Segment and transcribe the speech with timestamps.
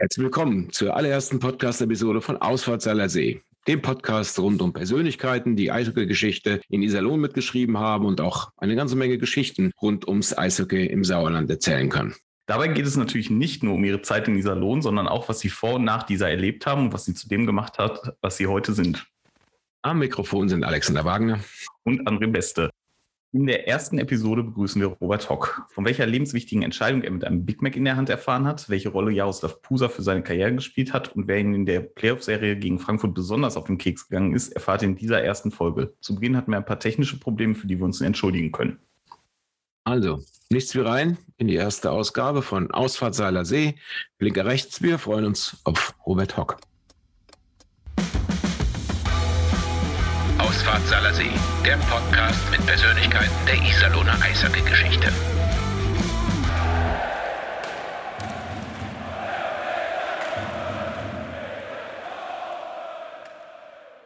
[0.00, 6.60] Herzlich willkommen zur allerersten Podcast-Episode von Ausfahrt See, dem Podcast rund um Persönlichkeiten, die Eishockey-Geschichte
[6.68, 11.50] in Iserlohn mitgeschrieben haben und auch eine ganze Menge Geschichten rund ums Eishockey im Sauerland
[11.50, 12.14] erzählen können.
[12.46, 15.50] Dabei geht es natürlich nicht nur um ihre Zeit in Iserlohn, sondern auch, was sie
[15.50, 18.46] vor und nach dieser erlebt haben und was sie zu dem gemacht hat, was sie
[18.46, 19.04] heute sind.
[19.82, 21.40] Am Mikrofon sind Alexander Wagner
[21.82, 22.70] und André Beste.
[23.30, 25.66] In der ersten Episode begrüßen wir Robert Hock.
[25.68, 28.88] Von welcher lebenswichtigen Entscheidung er mit einem Big Mac in der Hand erfahren hat, welche
[28.88, 32.78] Rolle Jaroslav Pusa für seine Karriere gespielt hat und wer ihn in der Playoff-Serie gegen
[32.78, 35.92] Frankfurt besonders auf den Keks gegangen ist, erfahrt ihr in dieser ersten Folge.
[36.00, 38.78] Zu Beginn hatten wir ein paar technische Probleme, für die wir uns entschuldigen können.
[39.84, 43.74] Also, nichts wie rein in die erste Ausgabe von Ausfahrt Seiler See.
[44.16, 46.56] Blinker rechts, wir freuen uns auf Robert Hock.
[50.58, 51.30] Ausfahrt Salersee,
[51.64, 55.06] der Podcast mit Persönlichkeiten der Iserlohner Eishockey-Geschichte.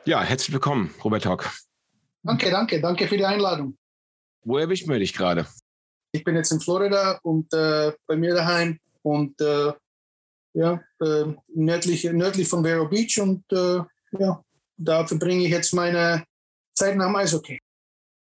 [0.04, 1.50] Ja, herzlich willkommen, Robert Hock.
[2.22, 3.78] Danke, danke, danke für die Einladung.
[4.44, 5.46] Wo erwischt man dich gerade?
[6.12, 9.72] Ich bin jetzt in Florida und äh, bei mir daheim und äh,
[10.52, 11.24] ja, äh,
[11.54, 13.78] nördlich, nördlich von Vero Beach und äh,
[14.18, 14.44] ja,
[14.76, 16.26] da verbringe ich jetzt meine
[16.74, 17.58] Zeit nach dem Eishockey.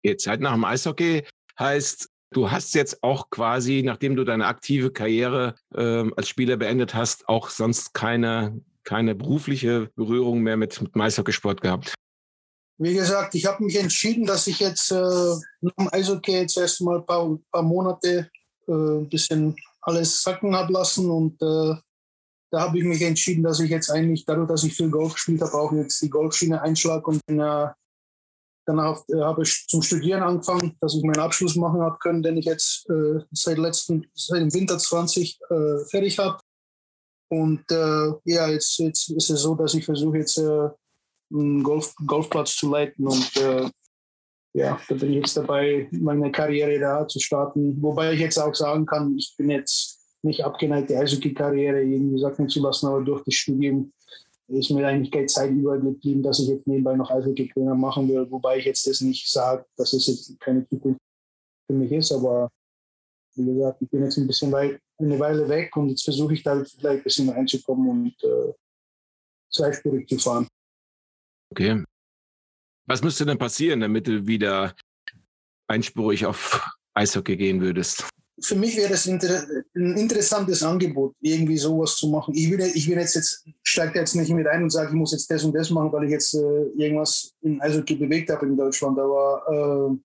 [0.03, 1.23] Jetzt Zeit nach dem Eishockey
[1.59, 6.95] heißt, du hast jetzt auch quasi, nachdem du deine aktive Karriere äh, als Spieler beendet
[6.95, 11.94] hast, auch sonst keine, keine berufliche Berührung mehr mit, mit dem Eishockeysport gehabt.
[12.77, 16.81] Wie gesagt, ich habe mich entschieden, dass ich jetzt äh, nach dem Eishockey jetzt erst
[16.81, 18.29] mal ein paar, paar Monate
[18.67, 21.75] äh, ein bisschen alles sacken habe lassen und äh,
[22.52, 25.41] da habe ich mich entschieden, dass ich jetzt eigentlich, dadurch, dass ich viel Golf gespielt
[25.41, 27.67] habe, auch jetzt die Golfschiene einschlage und bin äh,
[28.66, 32.38] Danach äh, habe ich zum Studieren angefangen, dass ich meinen Abschluss machen habe können, den
[32.38, 36.40] ich jetzt äh, seit letzten, seit dem Winter 20 äh, fertig habe.
[37.30, 40.70] Und äh, ja, jetzt, jetzt ist es so, dass ich versuche jetzt äh,
[41.34, 43.31] einen Golf, Golfplatz zu leiten und
[44.53, 47.81] ja, da bin ich jetzt dabei, meine Karriere da zu starten.
[47.81, 52.50] Wobei ich jetzt auch sagen kann, ich bin jetzt nicht abgeneigt, die Eishockey-Karriere irgendwie sacken
[52.50, 53.94] zu lassen, aber durch das Studium
[54.53, 58.57] ist mir eigentlich keine Zeit übergeblieben, dass ich jetzt nebenbei noch Eishockey-Trainer machen will, wobei
[58.57, 61.00] ich jetzt das nicht sage, dass es jetzt keine Zukunft
[61.67, 62.50] für mich ist, aber
[63.35, 66.44] wie gesagt, ich bin jetzt ein bisschen weit, eine Weile weg und jetzt versuche ich
[66.44, 68.53] da vielleicht ein bisschen reinzukommen und äh,
[69.51, 70.47] zweispurig zu fahren.
[71.51, 71.84] Okay.
[72.85, 74.75] Was müsste denn passieren, damit du wieder
[75.67, 78.07] einspurig auf Eishockey gehen würdest?
[78.41, 82.34] Für mich wäre das ein interessantes Angebot, irgendwie sowas zu machen.
[82.35, 85.12] Ich will, ich will jetzt, jetzt steige jetzt nicht mit ein und sage, ich muss
[85.12, 88.57] jetzt das und das machen, weil ich jetzt äh, irgendwas in Eishockey bewegt habe in
[88.57, 88.97] Deutschland.
[89.00, 89.97] Aber äh,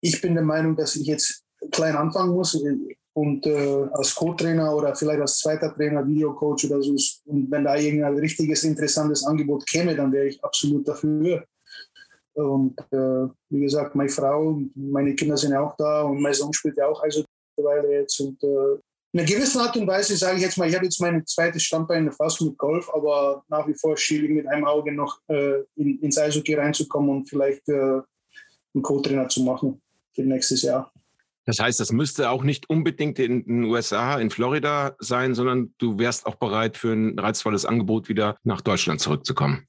[0.00, 2.76] ich bin der Meinung, dass ich jetzt klein anfangen muss äh,
[3.12, 6.94] und äh, als Co-Trainer oder vielleicht als zweiter Trainer, Videocoach oder so.
[7.26, 11.44] Und wenn da irgendein richtiges, interessantes Angebot käme, dann wäre ich absolut dafür.
[12.34, 16.52] Und äh, wie gesagt, meine Frau, meine Kinder sind ja auch da und mein Sohn
[16.52, 17.24] spielt ja auch also
[17.56, 18.20] mittlerweile jetzt.
[18.20, 18.78] Und äh,
[19.12, 21.62] in einer gewissen Art und Weise sage ich jetzt mal, ich habe jetzt mein zweites
[21.62, 25.62] Standbein fast mit Golf, aber nach wie vor schiele ich mit einem Auge noch äh,
[25.76, 29.80] in, ins Eishockey reinzukommen und vielleicht äh, einen Co-Trainer zu machen
[30.14, 30.92] für nächstes Jahr.
[31.46, 35.98] Das heißt, das müsste auch nicht unbedingt in den USA, in Florida sein, sondern du
[35.98, 39.66] wärst auch bereit, für ein reizvolles Angebot wieder nach Deutschland zurückzukommen.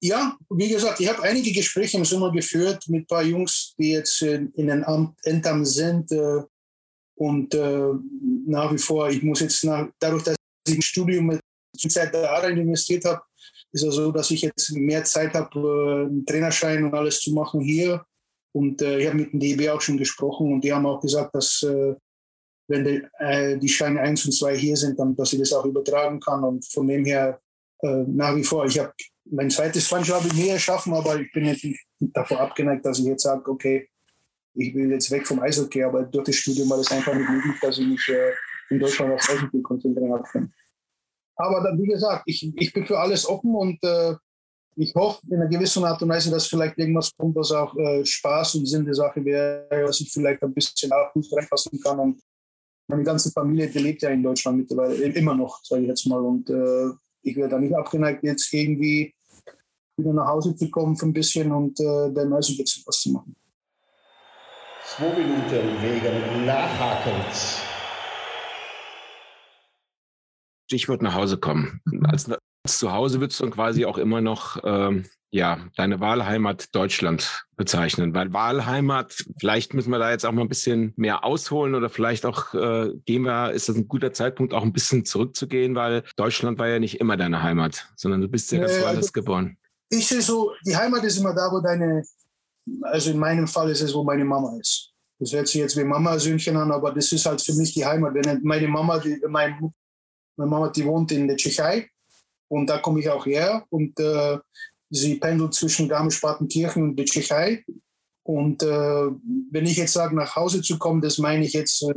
[0.00, 3.90] Ja, wie gesagt, ich habe einige Gespräche im Sommer geführt mit ein paar Jungs, die
[3.92, 4.84] jetzt in, in den
[5.24, 6.12] Ämtern sind.
[6.12, 6.42] Äh,
[7.16, 7.92] und äh,
[8.46, 10.36] nach wie vor, ich muss jetzt nach, dadurch, dass
[10.68, 11.40] ich im Studium mit
[11.88, 13.22] Zeit Arbeit investiert habe,
[13.72, 17.32] ist es so, dass ich jetzt mehr Zeit habe, äh, einen Trainerschein und alles zu
[17.32, 18.04] machen hier.
[18.52, 21.34] Und äh, ich habe mit dem DB auch schon gesprochen und die haben auch gesagt,
[21.34, 21.94] dass äh,
[22.68, 25.64] wenn die, äh, die Scheine 1 und 2 hier sind, dann, dass ich das auch
[25.64, 26.42] übertragen kann.
[26.44, 27.40] Und von dem her
[27.82, 28.92] äh, nach wie vor, ich habe
[29.28, 33.06] mein zweites Franchise habe ich nie erschaffen, aber ich bin nicht davor abgeneigt, dass ich
[33.06, 33.88] jetzt sage, okay,
[34.56, 37.54] ich will jetzt weg vom Eishockey, aber durch das Studium war das einfach nicht möglich,
[37.60, 38.32] dass ich mich äh,
[38.70, 40.52] in Deutschland auf Eishockey konzentrieren kann.
[41.36, 44.14] Aber dann, wie gesagt, ich, ich bin für alles offen und äh,
[44.76, 48.04] ich hoffe in einer gewissen Art und Weise, dass vielleicht irgendwas kommt, was auch äh,
[48.04, 51.98] Spaß und Sinn der Sache wäre, dass ich vielleicht ein bisschen auch Fuß reinfassen kann.
[51.98, 52.22] Und
[52.88, 56.20] meine ganze Familie, die lebt ja in Deutschland mittlerweile, immer noch, sage ich jetzt mal.
[56.20, 56.90] Und äh,
[57.22, 59.14] ich wäre da nicht abgeneigt, jetzt irgendwie
[59.96, 63.34] wieder nach Hause zu kommen für ein bisschen und äh, also jetzt was zu machen.
[64.88, 67.60] Zwei Minuten wegen Nachhakens.
[70.68, 71.80] Stichwort nach Hause kommen.
[72.04, 76.72] Als, als zu Hause wird es dann quasi auch immer noch ähm, ja, deine Wahlheimat
[76.72, 78.14] Deutschland bezeichnen?
[78.14, 82.24] Weil Wahlheimat, vielleicht müssen wir da jetzt auch mal ein bisschen mehr ausholen oder vielleicht
[82.24, 86.60] auch äh, gehen wir, ist das ein guter Zeitpunkt, auch ein bisschen zurückzugehen, weil Deutschland
[86.60, 89.58] war ja nicht immer deine Heimat, sondern du bist ja ganz woanders also- geboren.
[89.88, 92.02] Ich sehe so, die Heimat ist immer da, wo deine,
[92.82, 94.92] also in meinem Fall ist es, wo meine Mama ist.
[95.18, 98.14] Das hört sich jetzt wie Mama-Söhnchen an, aber das ist halt für mich die Heimat.
[98.14, 99.72] Wenn meine Mama, die, mein,
[100.36, 101.88] meine Mama, die wohnt in der Tschechei
[102.48, 104.38] und da komme ich auch her und äh,
[104.90, 107.64] sie pendelt zwischen Garmisch-Partenkirchen und der Tschechei.
[108.22, 111.94] Und äh, wenn ich jetzt sage, nach Hause zu kommen, das meine ich jetzt äh,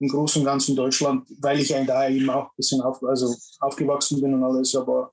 [0.00, 3.34] im Großen und Ganzen Deutschland, weil ich ja da eben auch ein bisschen auf, also
[3.60, 4.74] aufgewachsen bin und alles.
[4.76, 5.12] Aber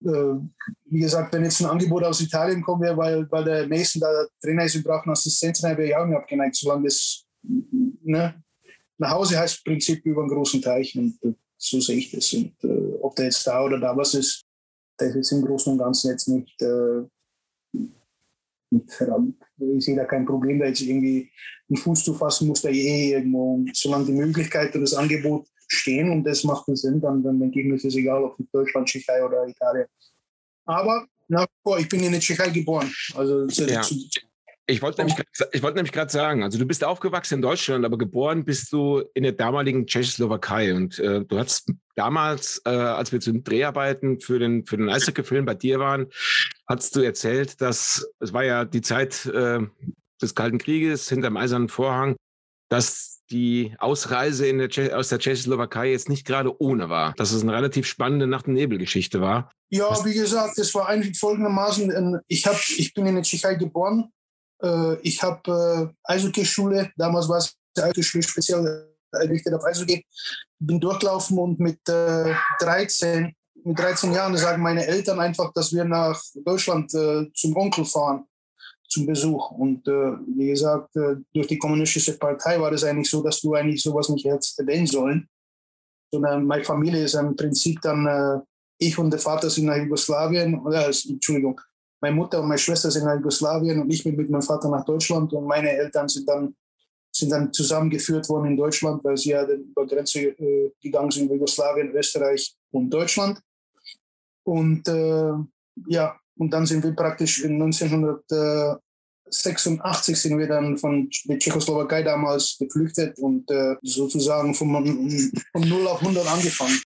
[0.00, 4.08] wie gesagt, wenn jetzt ein Angebot aus Italien kommen wäre, weil, weil der Mason da
[4.42, 8.42] Trainer ist, wir brauchen einen Assistenten, wäre ich auch nicht abgeneigt, solange das ne,
[8.98, 12.32] nach Hause heißt im Prinzip über einen großen Teich und äh, so sehe ich das.
[12.32, 14.42] Und äh, ob der jetzt da oder da was ist,
[14.98, 17.02] das ist im Großen und Ganzen jetzt nicht, äh.
[19.58, 21.30] Ich sehe da kein Problem, da jetzt irgendwie
[21.68, 23.54] einen Fuß zu fassen, muss da eh irgendwo.
[23.54, 27.40] Und solange die Möglichkeit und das Angebot stehen und das macht einen Sinn, dann, dann
[27.40, 29.86] denke ich mir, es egal, ob in Deutschland, Tschechei oder Italien.
[30.64, 32.92] Aber nach vor, ich bin in der Tschechei geboren.
[33.14, 33.82] Also zu, Ja.
[33.82, 33.94] zu,
[34.68, 35.16] Ich wollte nämlich,
[35.52, 39.04] ich wollte nämlich gerade sagen, also du bist aufgewachsen in Deutschland, aber geboren bist du
[39.14, 44.20] in der damaligen Tschechoslowakei und äh, du hast damals, äh, als wir zu den Dreharbeiten
[44.20, 46.08] für den für den Eishockey-Film bei dir waren,
[46.66, 49.60] hast du erzählt, dass es war ja die Zeit äh,
[50.20, 52.16] des Kalten Krieges hinterm Eisernen Vorhang,
[52.68, 57.52] dass die Ausreise der aus der Tschechoslowakei jetzt nicht gerade ohne war, dass es eine
[57.52, 59.50] relativ spannende Nacht- und Nebelgeschichte war.
[59.68, 61.90] Ja, wie gesagt, das war eigentlich folgendermaßen.
[61.90, 64.12] ähm, Ich, hab, ich bin in der Tschechei geboren.
[64.62, 70.04] Äh, Ich habe äh, Eishockey-Schule, damals war es Eishockey-Schule speziell errichtet auf Eishockey.
[70.58, 73.34] Bin durchgelaufen und mit äh, 13,
[73.64, 78.24] mit 13 Jahren sagen meine Eltern einfach, dass wir nach Deutschland äh, zum Onkel fahren,
[78.88, 79.50] zum Besuch.
[79.52, 83.54] Und äh, wie gesagt, äh, durch die kommunistische Partei war das eigentlich so, dass du
[83.54, 85.28] eigentlich sowas nicht hättest erwähnen sollen.
[86.12, 88.40] Sondern meine Familie ist im Prinzip dann äh,
[88.78, 91.60] ich und der Vater sind nach Jugoslawien, oder, Entschuldigung,
[92.00, 94.84] meine Mutter und meine Schwester sind nach Jugoslawien und ich bin mit meinem Vater nach
[94.84, 96.54] Deutschland und meine Eltern sind dann,
[97.10, 101.90] sind dann zusammengeführt worden in Deutschland, weil sie ja über Grenze äh, gegangen sind, Jugoslawien,
[101.92, 103.40] Österreich und Deutschland.
[104.44, 105.32] Und äh,
[105.88, 112.56] ja, und dann sind wir praktisch in 1986 sind wir dann von der Tschechoslowakei damals
[112.58, 115.10] geflüchtet und äh, sozusagen von,
[115.52, 116.80] von 0 auf 100 angefangen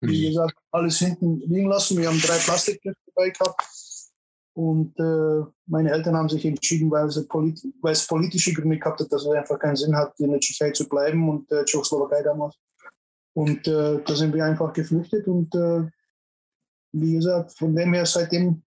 [0.00, 1.98] wie gesagt, alles hinten liegen lassen.
[1.98, 3.62] Wir haben drei Plastikflaschen dabei gehabt.
[4.54, 9.12] Und äh, meine Eltern haben sich entschieden, weil, polit weil es politische Gründe gehabt hat,
[9.12, 12.56] dass es einfach keinen Sinn hat, in der Tschechei zu bleiben und äh, Tschechoslowakei damals.
[13.34, 15.28] Und äh, da sind wir einfach geflüchtet.
[15.28, 15.88] Und äh,
[16.92, 18.62] wie gesagt, von dem her, seitdem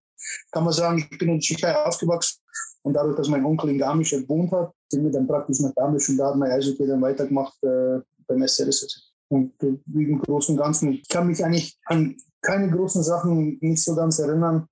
[0.52, 2.40] kann man sagen, ich bin in Tschechei aufgewachsen.
[2.84, 6.10] Und dadurch, dass mein Onkel in Garmisch gewohnt hat, sind wir dann praktisch nach Garmisch
[6.10, 9.12] und da hat mein Eishockey dann weitergemacht äh, beim SCRS.
[9.30, 10.94] Und äh, im Großen und Ganzen.
[10.94, 14.68] Ich kann mich eigentlich an keine großen Sachen nicht so ganz erinnern.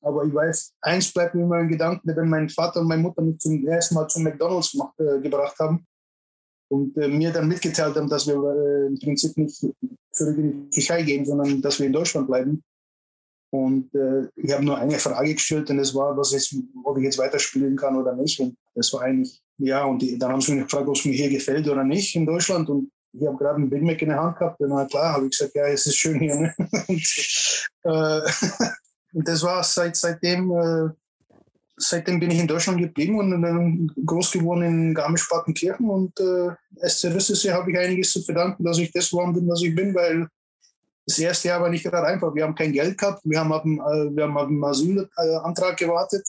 [0.00, 3.22] Aber ich weiß, eins bleibt mir immer in Gedanken, wenn mein Vater und meine Mutter
[3.22, 5.86] mich zum ersten Mal zum McDonalds gemacht, äh, gebracht haben
[6.68, 9.64] und äh, mir dann mitgeteilt haben, dass wir äh, im Prinzip nicht
[10.10, 12.64] zurück in die Tschechei gehen, sondern dass wir in Deutschland bleiben.
[13.52, 17.04] Und äh, ich habe nur eine Frage gestellt und das war, was jetzt, ob ich
[17.04, 18.40] jetzt weiterspielen kann oder nicht.
[18.40, 21.12] Und das war eigentlich, ja, und die, dann haben sie mich gefragt, ob es mir
[21.12, 22.70] hier gefällt oder nicht in Deutschland.
[22.70, 24.58] Und ich habe gerade einen Big Mac in der Hand gehabt.
[24.58, 26.34] Und na klar, habe ich gesagt, ja, es ist schön hier.
[26.34, 26.54] Ne?
[26.88, 27.02] Und,
[27.84, 28.20] äh,
[29.12, 30.88] und das war seit, seitdem, äh,
[31.76, 35.90] seitdem bin ich in Deutschland geblieben und dann groß geworden in Garmisch-Partenkirchen.
[35.90, 39.60] Und äh, SC Rüsselsee habe ich einiges zu verdanken, dass ich das geworden bin, was
[39.62, 40.26] ich bin, weil
[41.06, 42.34] das erste Jahr war nicht gerade einfach.
[42.34, 46.26] Wir haben kein Geld gehabt, wir haben auf äh, haben auf den Asylantrag gewartet.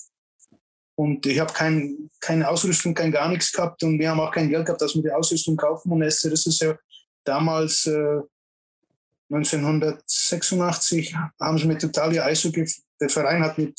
[0.95, 4.49] Und ich habe kein, keine Ausrüstung, kein gar nichts gehabt und wir haben auch kein
[4.49, 5.91] Geld gehabt, dass wir die Ausrüstung kaufen.
[5.91, 6.75] Und SC Rüsselsee
[7.23, 8.21] damals äh,
[9.31, 12.69] 1986 haben sie mit Totalia Eishockey,
[13.01, 13.75] der Verein hat mit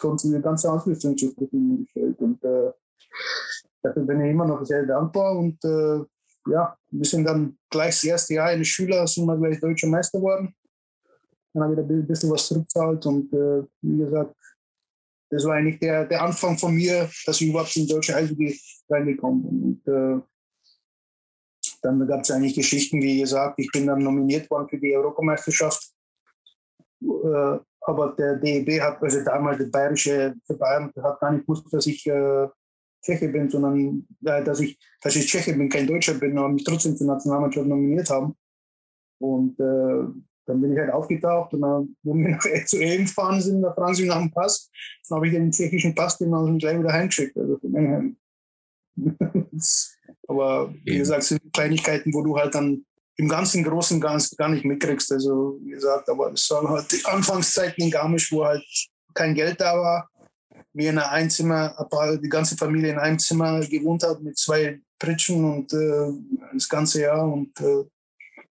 [0.00, 2.18] konnten die ganze Ausrüstung zur Verfügung gestellt.
[2.18, 2.72] Und äh,
[3.82, 5.38] dafür bin ich immer noch sehr dankbar.
[5.38, 6.00] Und äh,
[6.50, 9.88] ja, wir sind dann gleich das erste Jahr in der Schüler, sind wir gleich deutscher
[9.88, 10.54] Meister geworden.
[11.52, 14.34] Dann habe ich ein bisschen was zurückgezahlt und äh, wie gesagt,
[15.30, 19.42] das war eigentlich der, der Anfang von mir, dass ich überhaupt in deutsche Eishockey reingekommen
[19.42, 19.62] bin.
[19.62, 20.20] Und äh,
[21.82, 25.92] dann gab es eigentlich Geschichten, wie gesagt, ich bin dann nominiert worden für die Europameisterschaft.
[27.02, 31.66] Äh, aber der DEB hat, also damals der bayerische der Bayern hat gar nicht gewusst,
[31.72, 32.48] dass ich äh,
[33.02, 36.64] Tscheche bin, sondern äh, dass, ich, dass ich Tscheche bin, kein Deutscher bin, aber mich
[36.64, 38.36] trotzdem zur Nationalmannschaft nominiert haben.
[39.18, 40.04] Und äh,
[40.46, 43.72] dann bin ich halt aufgetaucht und dann, wo wir nach zu EM gefahren sind, da
[43.72, 44.70] fragen sie nach dem Pass.
[45.08, 47.36] Dann habe ich den tschechischen Pass, den haben sie gleich wieder heimgeschickt.
[47.36, 47.58] Also
[50.28, 52.84] Aber wie gesagt, sind Kleinigkeiten, wo du halt dann
[53.16, 55.12] im ganzen Großen Ganzen gar nicht mitkriegst.
[55.12, 58.64] Also wie gesagt, aber es waren halt die Anfangszeiten in Garmisch, wo halt
[59.14, 60.09] kein Geld da war.
[60.72, 61.76] Wir in einer Einzimmer,
[62.22, 66.12] die ganze Familie in einem Zimmer gewohnt hat mit zwei Pritschen und äh,
[66.52, 67.24] das ganze Jahr.
[67.24, 67.84] Und äh,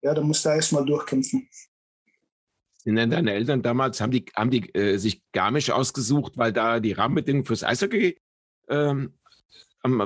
[0.02, 1.48] ja, da musste er erstmal durchkämpfen.
[2.84, 6.78] Sind denn deine Eltern damals, haben die, haben die äh, sich Garmisch ausgesucht, weil da
[6.78, 8.20] die Rahmenbedingungen fürs Eishockey
[8.68, 9.12] ähm,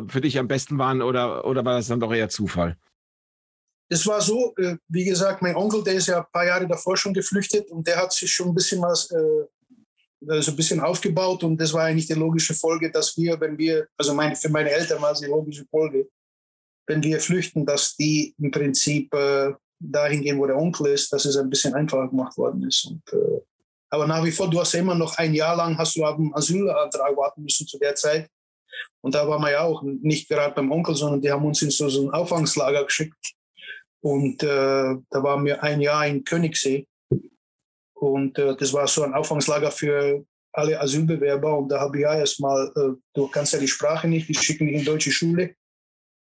[0.08, 2.76] für dich am besten waren oder, oder war das dann doch eher Zufall?
[3.88, 6.96] Es war so, äh, wie gesagt, mein Onkel, der ist ja ein paar Jahre davor
[6.96, 9.10] schon geflüchtet und der hat sich schon ein bisschen was,
[10.26, 13.56] äh, also ein bisschen aufgebaut und das war eigentlich die logische Folge, dass wir, wenn
[13.58, 16.08] wir, also mein, für meine Eltern war es die logische Folge,
[16.86, 21.24] wenn wir flüchten, dass die im Prinzip äh, dahin gehen, wo der Onkel ist, dass
[21.24, 22.84] es ein bisschen einfacher gemacht worden ist.
[22.84, 23.40] Und, äh,
[23.90, 26.16] aber nach wie vor, du hast ja immer noch ein Jahr lang, hast du auf
[26.16, 28.28] einen Asylantrag warten müssen zu der Zeit.
[29.00, 31.70] Und da waren wir ja auch nicht gerade beim Onkel, sondern die haben uns in
[31.70, 33.34] so, so ein Auffangslager geschickt.
[34.00, 36.86] Und äh, da waren wir ein Jahr in Königssee.
[38.00, 41.58] Und äh, das war so ein Auffangslager für alle Asylbewerber.
[41.58, 44.66] Und da habe ich ja erstmal, äh, du kannst ja die Sprache nicht, die schicken
[44.66, 45.54] dich in deutsche Schule.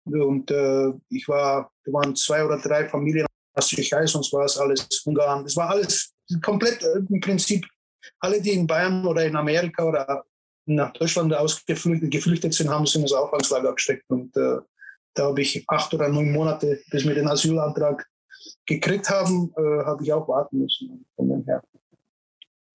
[0.06, 4.58] Und äh, ich war, da waren zwei oder drei Familien aus Tschechei, sonst war es
[4.58, 5.46] alles Ungarn.
[5.46, 7.68] Es war alles komplett äh, im Prinzip,
[8.22, 10.24] alle, die in Bayern oder in Amerika oder
[10.68, 14.06] nach Deutschland ausgeflüchtet geflüchtet sind, haben sie in das Aufwandslager gesteckt.
[14.08, 14.60] Und äh,
[15.16, 18.08] da habe ich acht oder neun Monate, bis wir den Asylantrag
[18.68, 21.04] gekriegt haben, äh, habe ich auch warten müssen.
[21.16, 21.64] Von dem her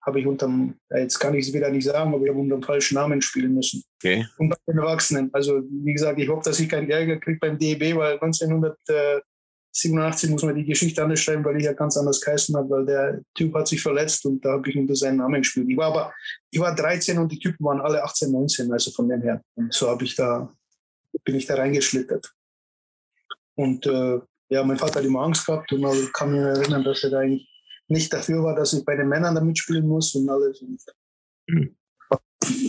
[0.01, 2.63] habe ich unterm, jetzt kann ich es wieder nicht sagen, aber ich habe unter dem
[2.63, 3.81] falschen Namen spielen müssen.
[3.95, 4.25] Okay.
[4.37, 5.29] Und bei den Erwachsenen.
[5.31, 10.43] Also wie gesagt, ich hoffe, dass ich keinen Ärger kriege beim DEB, weil 1987 muss
[10.43, 13.53] man die Geschichte anders schreiben, weil ich ja ganz anders geheißen habe, weil der Typ
[13.53, 15.69] hat sich verletzt und da habe ich unter seinen Namen gespielt.
[15.69, 16.13] Ich war aber,
[16.51, 19.41] ich war 13 und die Typen waren alle 18, 19, also von dem her.
[19.55, 20.53] Und so habe ich da
[21.23, 22.33] bin ich da reingeschlittert.
[23.55, 24.19] Und äh,
[24.53, 27.19] ja, mein Vater hat immer Angst gehabt und ich kann mich erinnern, dass er da
[27.19, 27.49] eigentlich
[27.87, 30.61] nicht dafür war, dass ich bei den Männern da mitspielen muss und alles.
[30.61, 30.79] Und
[31.47, 31.75] mhm.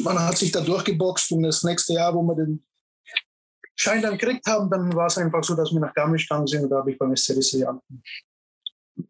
[0.03, 2.64] Man hat sich da durchgeboxt und das nächste Jahr, wo wir den
[3.76, 6.64] Schein dann gekriegt haben, dann war es einfach so, dass wir nach Garmisch gegangen sind
[6.64, 8.03] und da habe ich beim SCDC angefangen.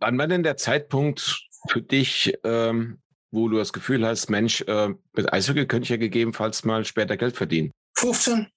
[0.01, 2.99] Wann war denn der Zeitpunkt für dich, ähm,
[3.31, 7.17] wo du das Gefühl hast, Mensch, äh, mit Eishockey könnte ich ja gegebenenfalls mal später
[7.17, 7.71] Geld verdienen?
[7.97, 8.49] 15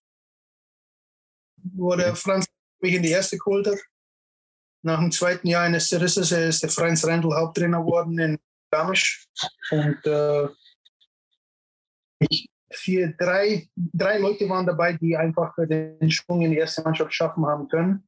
[1.74, 2.46] wo der Franz
[2.80, 3.78] mich in die erste geholt hat.
[4.84, 8.38] Nach dem zweiten Jahr eines Zerrisses ist der Franz Rendl Haupttrainer geworden in
[8.72, 9.28] Garmisch.
[9.72, 10.48] Und äh,
[12.20, 17.14] ich, vier, drei, drei Leute waren dabei, die einfach den Sprung in die erste Mannschaft
[17.14, 18.08] schaffen haben können.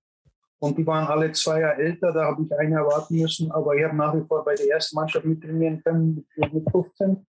[0.59, 3.49] Und die waren alle zwei Jahre älter, da habe ich einen erwarten müssen.
[3.51, 7.25] Aber ich habe nach wie vor bei der ersten Mannschaft mittrainieren können mit 15.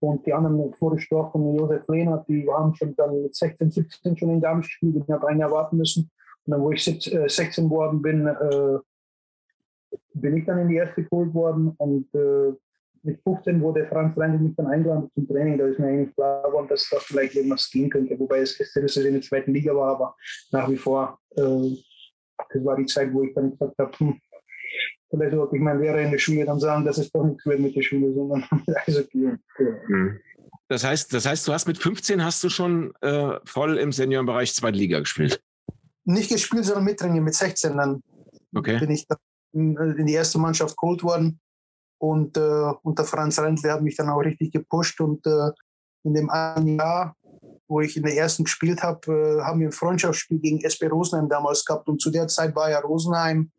[0.00, 4.16] Und die anderen, Floris Storch und Josef Lehnert, die haben schon dann mit 16, 17
[4.18, 5.04] schon in Darmstadt gespielt.
[5.06, 6.10] Ich habe ein Jahr warten müssen.
[6.46, 8.78] Und dann, wo ich 16 äh, geworden bin, äh,
[10.14, 11.74] bin ich dann in die erste geholt worden.
[11.78, 12.52] Und äh,
[13.02, 15.58] mit 15 wurde Franz Reindl mich dann eingeladen zum Training.
[15.58, 18.18] Da ist mir eigentlich klar geworden, dass das vielleicht irgendwas gehen könnte.
[18.18, 20.16] Wobei es gestern in der zweiten Liga war, aber
[20.52, 21.76] nach wie vor, äh,
[22.52, 24.20] das war die Zeit, wo ich dann gesagt habe, hm,
[25.10, 27.60] vielleicht sollte ich meinen Lehrer in der Schule dann sagen, dass es doch nichts wird
[27.60, 28.44] mit der Schule, sondern
[28.86, 29.36] also, ja.
[29.88, 30.20] Mhm.
[30.68, 34.54] Das heißt, das heißt, du hast mit 15 hast du schon äh, voll im Seniorenbereich
[34.54, 35.42] zweite Liga gespielt?
[36.04, 37.24] Nicht gespielt, sondern mittrainiert.
[37.24, 38.02] Mit 16 dann
[38.54, 38.78] okay.
[38.78, 39.06] bin ich
[39.52, 41.40] in, in, die erste Mannschaft geholt worden.
[41.98, 45.00] Und äh, unter Franz Rendler hat mich dann auch richtig gepusht.
[45.00, 45.50] Und äh,
[46.04, 47.14] in dem einen Jahr,
[47.68, 51.28] wo ich in der ersten gespielt habe, äh, haben wir ein Freundschaftsspiel gegen SP Rosenheim
[51.28, 51.88] damals gehabt.
[51.88, 53.52] Und zu der Zeit war ja Rosenheim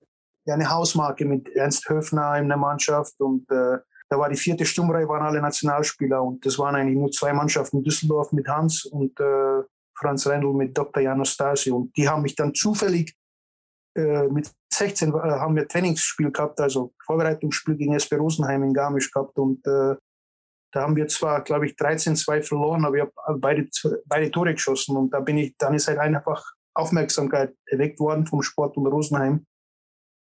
[0.46, 3.78] ja eine Hausmarke mit Ernst Höfner in der Mannschaft und äh,
[4.10, 7.84] da war die vierte Sturmreihe, waren alle Nationalspieler und das waren eigentlich nur zwei Mannschaften,
[7.84, 9.64] Düsseldorf mit Hans und äh,
[9.98, 11.02] Franz Rendl mit Dr.
[11.02, 13.16] Janos Stasi und die haben mich dann zufällig
[13.96, 19.12] äh, mit 16 äh, haben wir Trainingsspiel gehabt, also Vorbereitungsspiel gegen SP Rosenheim in Garmisch
[19.12, 19.96] gehabt und äh,
[20.74, 23.70] da haben wir zwar, glaube ich, 13-2 verloren, aber ich habe beide,
[24.08, 28.42] beide Tore geschossen und da bin ich, dann ist halt einfach Aufmerksamkeit erweckt worden vom
[28.42, 29.46] Sport um Rosenheim.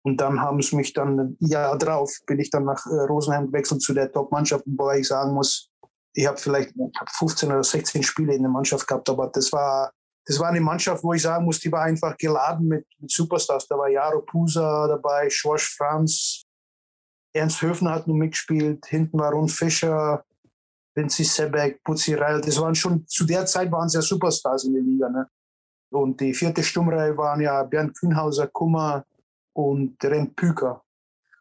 [0.04, 3.80] Und dann haben sie mich dann Jahr drauf, bin ich dann nach äh, Rosenheim gewechselt
[3.80, 5.70] zu der Top-Mannschaft, wobei ich sagen muss,
[6.12, 9.52] ich habe vielleicht ich hab 15 oder 16 Spiele in der Mannschaft gehabt, aber das
[9.52, 9.92] war,
[10.26, 13.66] das war eine Mannschaft, wo ich sagen muss, die war einfach geladen mit, mit Superstars.
[13.66, 16.44] Da war Jaro Pusa dabei, Schorsch Franz,
[17.34, 20.24] Ernst Höfner hat nur mitgespielt, hinten war Ron Fischer,
[20.94, 22.40] Vinci Sebeck, Putzi Reil.
[22.42, 25.08] Das waren schon, zu der Zeit waren es ja Superstars in der Liga.
[25.08, 25.26] Ne?
[25.90, 29.04] Und die vierte Sturmreihe waren ja Bernd Kühnhauser, Kummer,
[29.54, 30.82] und Rem Püker.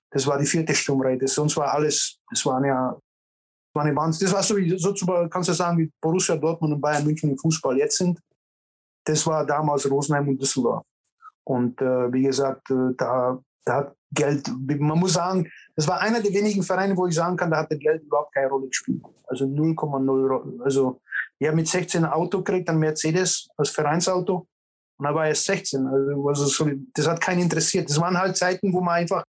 [0.09, 1.25] Das war die vierte Sturmreihe.
[1.27, 2.97] Sonst war alles, das waren ja,
[3.73, 4.27] war eine Wahnsinn.
[4.27, 4.93] Das war so, wie, so
[5.29, 8.19] kannst du sagen, wie Borussia Dortmund und Bayern München im Fußball jetzt sind.
[9.03, 10.83] Das war damals Rosenheim und Düsseldorf.
[11.43, 14.47] Und äh, wie gesagt, äh, da, da hat Geld,
[14.79, 17.71] man muss sagen, das war einer der wenigen Vereine, wo ich sagen kann, da hat
[17.71, 19.03] der Geld überhaupt keine Rolle gespielt.
[19.25, 20.61] Also 0,0.
[20.63, 21.01] Also,
[21.39, 24.47] ich habe mit 16 ein Auto gekriegt, ein Mercedes als Vereinsauto.
[24.97, 25.87] Und da war er 16.
[25.87, 27.89] Also, also so, das hat keinen interessiert.
[27.89, 29.23] Das waren halt Zeiten, wo man einfach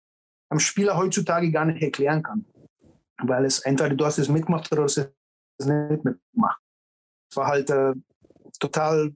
[0.48, 2.44] am Spieler heutzutage gar nicht erklären kann.
[3.22, 6.60] Weil es entweder du hast es mitgemacht oder du hast es nicht mitgemacht.
[7.30, 7.92] Es war halt äh,
[8.58, 9.12] total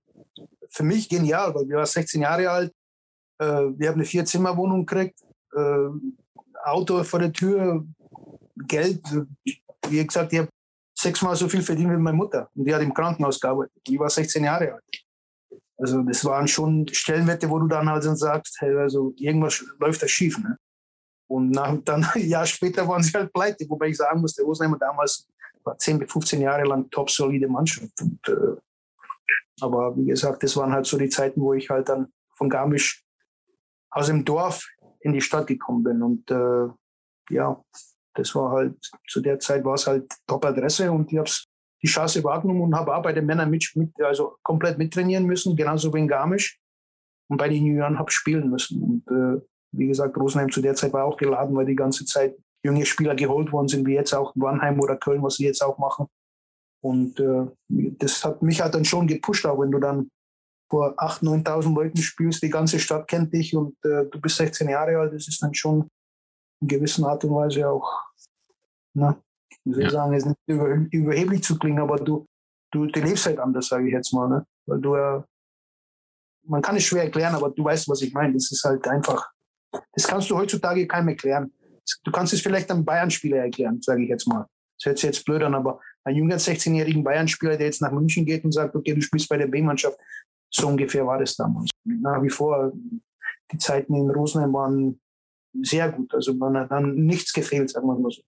[0.69, 2.73] für mich genial, weil wir waren 16 Jahre alt.
[3.39, 5.21] Äh, wir haben eine Vier-Zimmer-Wohnung gekriegt
[5.55, 5.89] äh,
[6.65, 7.85] Auto vor der Tür,
[8.67, 9.03] Geld.
[9.89, 10.49] Wie gesagt, ich habe
[10.99, 12.49] sechsmal so viel verdient wie meine Mutter.
[12.55, 13.75] Und die hat im Krankenhaus gearbeitet.
[13.87, 14.85] Die war 16 Jahre alt.
[15.77, 20.03] Also das waren schon Stellenwerte, wo du dann halt dann sagst, hey, also irgendwas läuft
[20.03, 20.39] da schief.
[20.39, 20.57] Ne?
[21.27, 24.45] Und nach, dann ein Jahr später waren sie halt pleite, wobei ich sagen muss, der
[24.45, 25.27] Rosenheimer damals
[25.65, 28.01] war 10 bis 15 Jahre lang top solide Mannschaft.
[28.01, 28.57] Und, äh,
[29.61, 33.03] aber wie gesagt, das waren halt so die Zeiten, wo ich halt dann von Garmisch
[33.91, 34.67] aus dem Dorf
[35.01, 36.03] in die Stadt gekommen bin.
[36.03, 36.69] Und äh,
[37.31, 37.63] ja,
[38.15, 38.77] das war halt,
[39.09, 41.31] zu der Zeit war es halt Top-Adresse und ich habe
[41.83, 45.57] die Chance wahrgenommen und habe auch bei den Männern mit, mit, also komplett mittrainieren müssen,
[45.57, 46.59] genauso wie in Garmisch.
[47.29, 48.83] Und bei den Junioren habe spielen müssen.
[48.83, 49.41] Und äh,
[49.77, 53.15] wie gesagt, Rosenheim zu der Zeit war auch geladen, weil die ganze Zeit junge Spieler
[53.15, 56.07] geholt worden sind, wie jetzt auch Wannheim oder Köln, was sie jetzt auch machen.
[56.83, 57.47] Und äh,
[57.99, 60.11] das hat mich halt dann schon gepusht, auch wenn du dann
[60.71, 64.69] vor 8.000, 9.000 Leuten spielst, die ganze Stadt kennt dich und äh, du bist 16
[64.69, 65.89] Jahre alt, das ist dann schon
[66.61, 68.03] in gewisser Art und Weise auch,
[68.95, 69.17] na,
[69.65, 72.27] wie soll ich sagen, ist nicht über, überheblich zu klingen, aber du,
[72.73, 74.47] du, du lebst halt anders, sage ich jetzt mal, ne?
[74.67, 75.23] weil du ja, äh,
[76.47, 79.31] man kann es schwer erklären, aber du weißt, was ich meine, das ist halt einfach,
[79.93, 81.53] das kannst du heutzutage keinem erklären.
[82.05, 84.47] Du kannst es vielleicht einem Bayern-Spieler erklären, sage ich jetzt mal.
[84.79, 88.25] Das hört sich jetzt blöd an, aber ein junger 16-jährigen Bayern-Spieler, der jetzt nach München
[88.25, 89.99] geht und sagt, okay, du spielst bei der B-Mannschaft,
[90.51, 91.71] so ungefähr war das damals.
[91.85, 92.73] Nach wie vor,
[93.53, 95.01] die Zeiten in Rosenheim waren
[95.63, 96.15] sehr gut.
[96.15, 98.23] Also man hat dann nichts gefehlt, sagen wir mal so.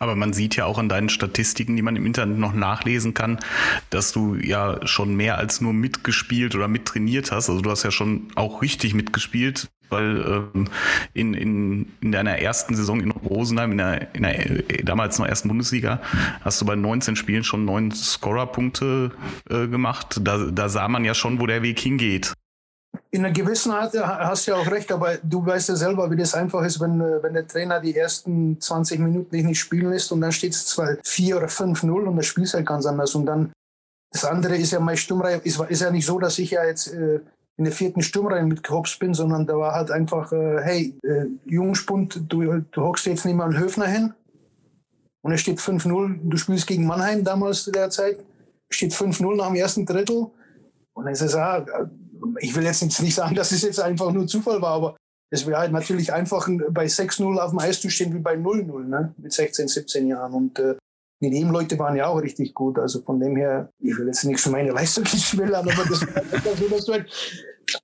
[0.00, 3.40] Aber man sieht ja auch an deinen Statistiken, die man im Internet noch nachlesen kann,
[3.90, 7.50] dass du ja schon mehr als nur mitgespielt oder mittrainiert hast.
[7.50, 10.68] Also du hast ja schon auch richtig mitgespielt, weil ähm,
[11.14, 15.26] in, in, in deiner ersten Saison in Rosenheim, in der, in der äh, damals noch
[15.26, 16.00] ersten Bundesliga,
[16.42, 19.12] hast du bei 19 Spielen schon neun Scorerpunkte
[19.50, 20.20] äh, gemacht.
[20.22, 22.34] Da, da sah man ja schon, wo der Weg hingeht
[23.10, 26.16] in einer gewissen Art hast du ja auch recht, aber du weißt ja selber, wie
[26.16, 30.12] das einfach ist, wenn, äh, wenn der Trainer die ersten 20 Minuten nicht spielen lässt
[30.12, 33.14] und dann steht es zwar 4 oder 5-0 und das Spiel ist halt ganz anders.
[33.14, 33.52] Und dann,
[34.12, 36.88] das andere ist ja meine Sturmreihe, ist, ist ja nicht so, dass ich ja jetzt
[36.88, 37.20] äh,
[37.58, 42.22] in der vierten Sturmreihe mitgehopst bin, sondern da war halt einfach, äh, hey, äh, Jungspund,
[42.28, 44.14] du, du hockst jetzt nicht mal einen Höfner hin
[45.22, 48.24] und es steht 5-0, du spielst gegen Mannheim damals zu der Zeit,
[48.70, 50.30] steht 5-0 nach dem ersten Drittel
[50.94, 51.66] und dann ist es, ah,
[52.40, 54.96] ich will jetzt nicht sagen, dass es jetzt einfach nur Zufall war, aber
[55.30, 58.84] es wäre halt natürlich einfach bei 6-0 auf dem Eis zu stehen wie bei 0-0,
[58.84, 59.14] ne?
[59.18, 60.32] mit 16, 17 Jahren.
[60.32, 60.76] Und äh,
[61.20, 62.78] die Nebenleute waren ja auch richtig gut.
[62.78, 66.88] Also von dem her, ich will jetzt nicht für meine Leistung schmälern, aber das, das,
[66.88, 67.06] halt,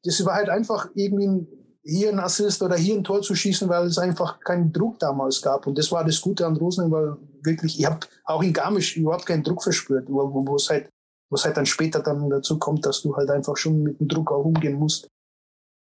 [0.05, 1.47] das war halt einfach irgendwie
[1.83, 5.43] hier ein Assist oder hier ein Tor zu schießen, weil es einfach keinen Druck damals
[5.43, 5.67] gab.
[5.67, 9.27] Und das war das Gute an Rosenheim, weil wirklich, ich habe auch in Garmisch überhaupt
[9.27, 10.89] keinen Druck verspürt, wo, wo es halt
[11.35, 14.31] was halt dann später dann dazu kommt, dass du halt einfach schon mit dem Druck
[14.31, 15.11] auch umgehen musst.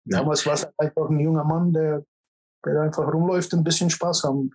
[0.05, 0.19] Ja.
[0.19, 2.05] Damals war es halt einfach ein junger Mann, der,
[2.65, 4.51] der einfach rumläuft und ein bisschen Spaß haben.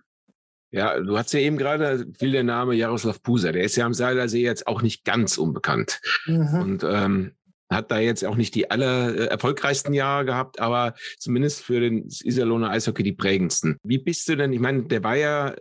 [0.71, 3.51] Ja, du hast ja eben gerade viel der Name Jaroslav Pusa.
[3.51, 6.01] Der ist ja am Seilersee jetzt auch nicht ganz unbekannt.
[6.25, 6.59] Mhm.
[6.61, 7.31] Und ähm,
[7.69, 12.07] hat da jetzt auch nicht die aller äh, erfolgreichsten Jahre gehabt, aber zumindest für den
[12.07, 13.77] Iserlohner Eishockey die prägendsten.
[13.83, 14.53] Wie bist du denn?
[14.53, 15.55] Ich meine, der war ja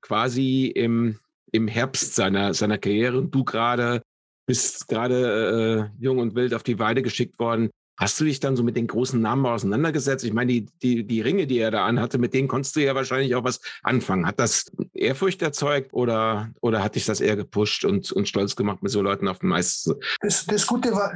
[0.00, 1.18] quasi im,
[1.52, 4.02] im Herbst seiner, seiner Karriere und du gerade
[4.46, 7.70] bist gerade äh, jung und wild auf die Weide geschickt worden.
[7.98, 10.24] Hast du dich dann so mit den großen Namen auseinandergesetzt?
[10.24, 12.94] Ich meine, die, die, die Ringe, die er da anhatte, mit denen konntest du ja
[12.94, 14.24] wahrscheinlich auch was anfangen.
[14.24, 18.84] Hat das Ehrfurcht erzeugt oder, oder hat dich das eher gepusht und, und stolz gemacht,
[18.84, 21.12] mit so Leuten auf dem Eis das, das Gute war,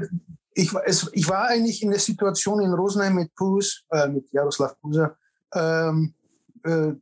[0.55, 4.79] ich, es, ich war eigentlich in der Situation in Rosenheim mit Pus, äh, mit Jaroslav
[4.81, 5.17] Pusa.
[5.55, 6.15] Ähm,
[6.65, 6.93] äh,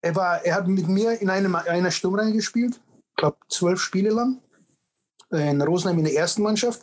[0.00, 4.10] er, war, er hat mit mir in einem, einer Sturmreihe gespielt, ich glaube zwölf Spiele
[4.10, 4.40] lang
[5.30, 6.82] in Rosenheim in der ersten Mannschaft.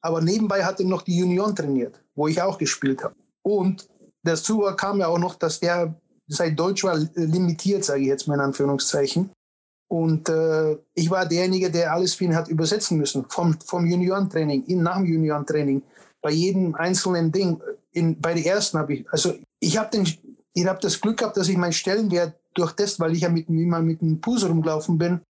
[0.00, 3.14] Aber nebenbei hat er noch die Junioren trainiert, wo ich auch gespielt habe.
[3.42, 3.88] Und
[4.22, 5.94] dazu kam ja auch noch, dass der
[6.28, 9.30] sein Deutsch war limitiert, sage ich jetzt mal in Anführungszeichen.
[9.88, 13.24] Und äh, ich war derjenige, der alles für ihn hat übersetzen müssen.
[13.28, 15.82] Vom, vom Juniorentraining, in, nach dem Juniorentraining,
[16.20, 17.62] bei jedem einzelnen Ding.
[17.92, 21.48] In, bei der ersten habe ich, also ich habe den, habe das Glück gehabt, dass
[21.48, 25.20] ich meinen Stellenwert durch das, weil ich ja mit, immer mit einem Puse rumgelaufen bin,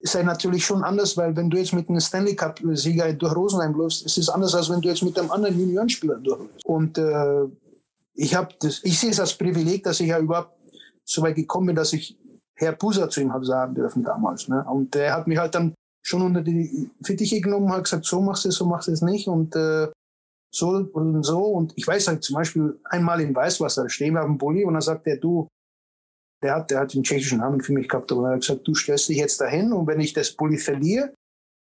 [0.00, 3.74] ist ja natürlich schon anders, weil wenn du jetzt mit einem Stanley Cup-Sieger durch Rosenheim
[3.74, 6.64] läufst, ist es anders, als wenn du jetzt mit einem anderen Juniorenspieler durchläufst.
[6.64, 7.44] Und äh,
[8.14, 8.36] ich
[8.82, 10.56] ich sehe es als Privileg, dass ich ja überhaupt
[11.04, 12.16] so weit gekommen bin, dass ich
[12.54, 14.48] Herr Puser zu ihm habe sagen dürfen damals.
[14.48, 14.64] Ne?
[14.68, 18.44] Und der hat mich halt dann schon unter die Fittiche genommen, hat gesagt, so machst
[18.44, 19.88] du es, so machst du es nicht und äh,
[20.52, 21.40] so und so.
[21.40, 24.74] Und ich weiß halt zum Beispiel einmal in Weißwasser stehen wir auf dem Bulli und
[24.74, 25.48] dann sagt er, du,
[26.42, 28.74] der hat, der hat den tschechischen Namen für mich gehabt, und er hat gesagt, du
[28.74, 31.12] stellst dich jetzt dahin und wenn ich das Bulli verliere,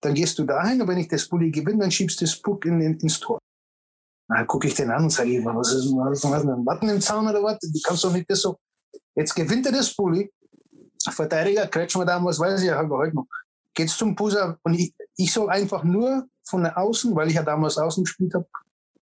[0.01, 2.65] dann gehst du dahin und wenn ich das Bulli gewinne, dann schiebst du das Puck
[2.65, 3.39] in, in, ins Tor.
[4.27, 7.27] Dann gucke ich den an und sage, was ist, was ist ein Watten im Zaun
[7.27, 7.60] oder was?
[7.60, 8.58] Du kannst doch nicht das so.
[9.15, 10.30] Jetzt gewinnt er das Bulli.
[11.10, 13.27] Verteidiger, Kretschmer damals, weiß ich ja, aber heute noch.
[13.73, 17.77] Geht's zum Pusa und ich, ich soll einfach nur von Außen, weil ich ja damals
[17.77, 18.47] außen gespielt habe,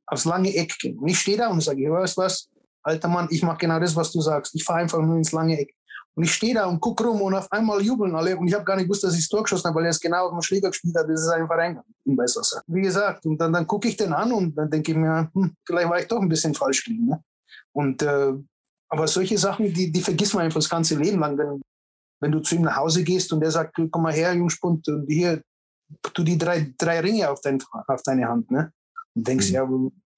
[0.06, 0.98] aufs lange Eck gehen.
[0.98, 2.48] Und ich stehe da und sage, weißt du was,
[2.88, 4.54] alter Mann, ich mache genau das, was du sagst.
[4.54, 5.74] Ich fahre einfach nur ins lange Eck.
[6.18, 8.36] Und ich stehe da und gucke rum und auf einmal jubeln alle.
[8.36, 10.00] Und ich habe gar nicht gewusst, dass ich das Tor geschossen habe, weil er es
[10.00, 11.08] genau auf dem Schläger gespielt hat.
[11.08, 12.60] Das ist einfach reingegangen in Weißwasser.
[12.66, 15.54] Wie gesagt, und dann, dann gucke ich den an und dann denke ich mir, hm,
[15.64, 17.06] vielleicht war ich doch ein bisschen falsch gelegen.
[17.06, 17.22] Ne?
[17.70, 18.32] Und, äh,
[18.88, 21.38] aber solche Sachen, die, die vergisst man einfach das ganze Leben lang.
[21.38, 21.62] Wenn,
[22.20, 25.06] wenn du zu ihm nach Hause gehst und der sagt, komm mal her, Jungspund, und
[25.06, 25.40] hier,
[26.02, 28.50] tu die drei, drei Ringe auf, dein, auf deine Hand.
[28.50, 28.72] Ne?
[29.14, 29.54] Und denkst, mhm.
[29.54, 29.68] ja,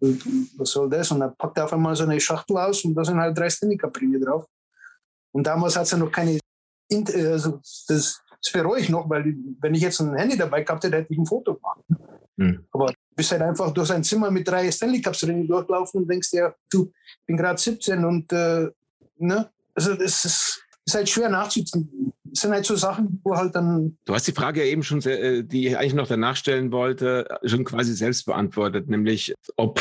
[0.00, 1.10] was soll das?
[1.10, 3.50] Und dann packt er auf einmal so eine Schachtel aus und da sind halt drei
[3.50, 4.46] Stanley-Cup-Ringe drauf.
[5.32, 6.38] Und damals hat es ja noch keine,
[6.90, 10.96] also das, das bereue ich noch, weil wenn ich jetzt ein Handy dabei gehabt hätte,
[10.96, 11.80] hätte ich ein Foto gemacht.
[12.36, 12.66] Mhm.
[12.72, 16.10] Aber du bist halt einfach durch sein Zimmer mit drei Stanley Cups Ringen durchlaufen und
[16.10, 18.68] denkst ja, du, ich bin gerade 17 und äh,
[19.18, 22.12] ne, also das ist, ist halt schwer nachzuziehen.
[22.33, 23.99] Das sind halt so Sachen, wo halt dann.
[24.05, 27.27] Du hast die Frage ja eben schon, äh, die ich eigentlich noch danach stellen wollte,
[27.45, 29.81] schon quasi selbst beantwortet, nämlich ob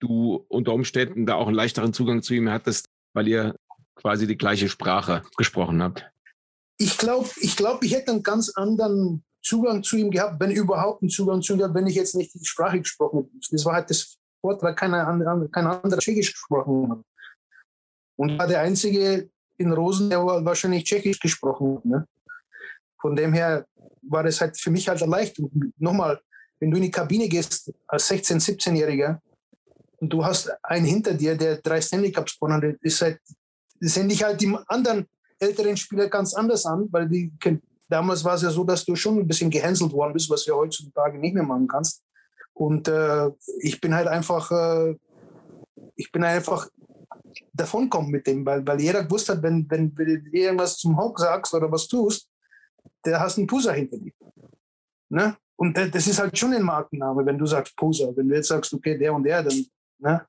[0.00, 3.54] du unter Umständen da auch einen leichteren Zugang zu ihm hattest, weil ihr
[3.94, 6.06] quasi die gleiche Sprache gesprochen habt?
[6.78, 11.02] Ich glaube, ich, glaub, ich hätte einen ganz anderen Zugang zu ihm gehabt, wenn überhaupt
[11.02, 13.48] einen Zugang zu ihm gehabt, wenn ich jetzt nicht die Sprache gesprochen hätte.
[13.50, 17.02] Das war halt das Wort, weil keiner andere, kein anderer Tschechisch gesprochen hat.
[18.16, 21.84] Und war der Einzige in Rosen, der wahrscheinlich Tschechisch gesprochen hat.
[21.84, 22.08] Ne?
[23.00, 23.66] Von dem her
[24.02, 25.46] war das halt für mich halt erleichtert.
[25.78, 26.20] Nochmal,
[26.60, 29.18] wenn du in die Kabine gehst als 16-, 17-Jähriger
[29.98, 33.20] und du hast einen hinter dir, der drei Stanley Cups gewonnen hat, ist halt
[33.80, 35.06] sehen dich halt die anderen
[35.38, 37.32] älteren Spieler ganz anders an, weil die,
[37.88, 40.54] damals war es ja so, dass du schon ein bisschen gehänselt worden bist, was ja
[40.54, 42.02] heutzutage nicht mehr machen kannst.
[42.54, 44.96] Und äh, ich bin halt einfach, äh,
[45.94, 46.68] ich bin einfach
[47.52, 51.54] davonkommen mit dem, weil, weil jeder gewusst hat, wenn, wenn, du irgendwas zum Hock sagst
[51.54, 52.28] oder was tust,
[53.04, 54.12] der hast einen Pusa hinter dir.
[55.08, 55.36] Ne?
[55.56, 58.08] Und das ist halt schon ein Markenname, wenn du sagst Pusa.
[58.14, 59.66] Wenn du jetzt sagst, okay, der und der, dann,
[59.98, 60.26] ne?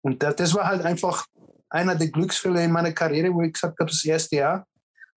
[0.00, 1.26] Und das, das war halt einfach,
[1.74, 4.66] einer der Glücksfälle in meiner Karriere, wo ich gesagt habe, das erste Jahr.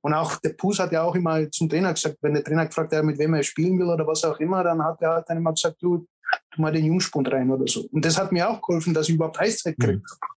[0.02, 2.94] Und auch der Pus hat ja auch immer zum Trainer gesagt, wenn der Trainer gefragt
[2.94, 5.54] hat, mit wem er spielen will oder was auch immer, dann hat er halt immer
[5.54, 6.08] gesagt, du,
[6.52, 7.88] tu mal den Jungspund rein oder so.
[7.92, 10.10] Und das hat mir auch geholfen, dass ich überhaupt Eiszeit gekriegt mhm.
[10.10, 10.37] habe.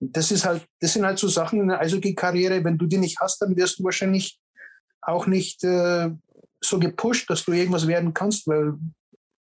[0.00, 3.18] Das ist halt, das sind halt so Sachen in der Eishockey-Karriere, wenn du die nicht
[3.20, 4.38] hast, dann wirst du wahrscheinlich
[5.02, 6.10] auch nicht äh,
[6.60, 8.74] so gepusht, dass du irgendwas werden kannst, weil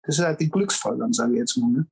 [0.02, 1.70] das ist halt ein Glücksfall, dann sage ich jetzt mal.
[1.70, 1.86] Ne?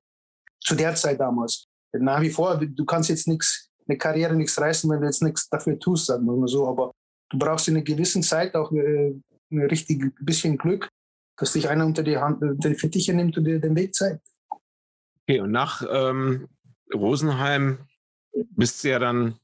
[0.61, 1.67] Zu der Zeit damals.
[1.93, 5.49] Nach wie vor, du kannst jetzt nichts eine Karriere nichts reißen, wenn du jetzt nichts
[5.49, 6.69] dafür tust, sagen wir mal so.
[6.69, 6.93] Aber
[7.31, 9.15] du brauchst in einer gewissen Zeit auch äh,
[9.51, 10.89] ein richtig bisschen Glück,
[11.37, 14.21] dass dich einer unter die Hand, unter die Fittiche nimmt und dir den Weg zeigt.
[15.23, 16.49] Okay, und nach ähm,
[16.95, 17.79] Rosenheim
[18.51, 19.39] bist du ja dann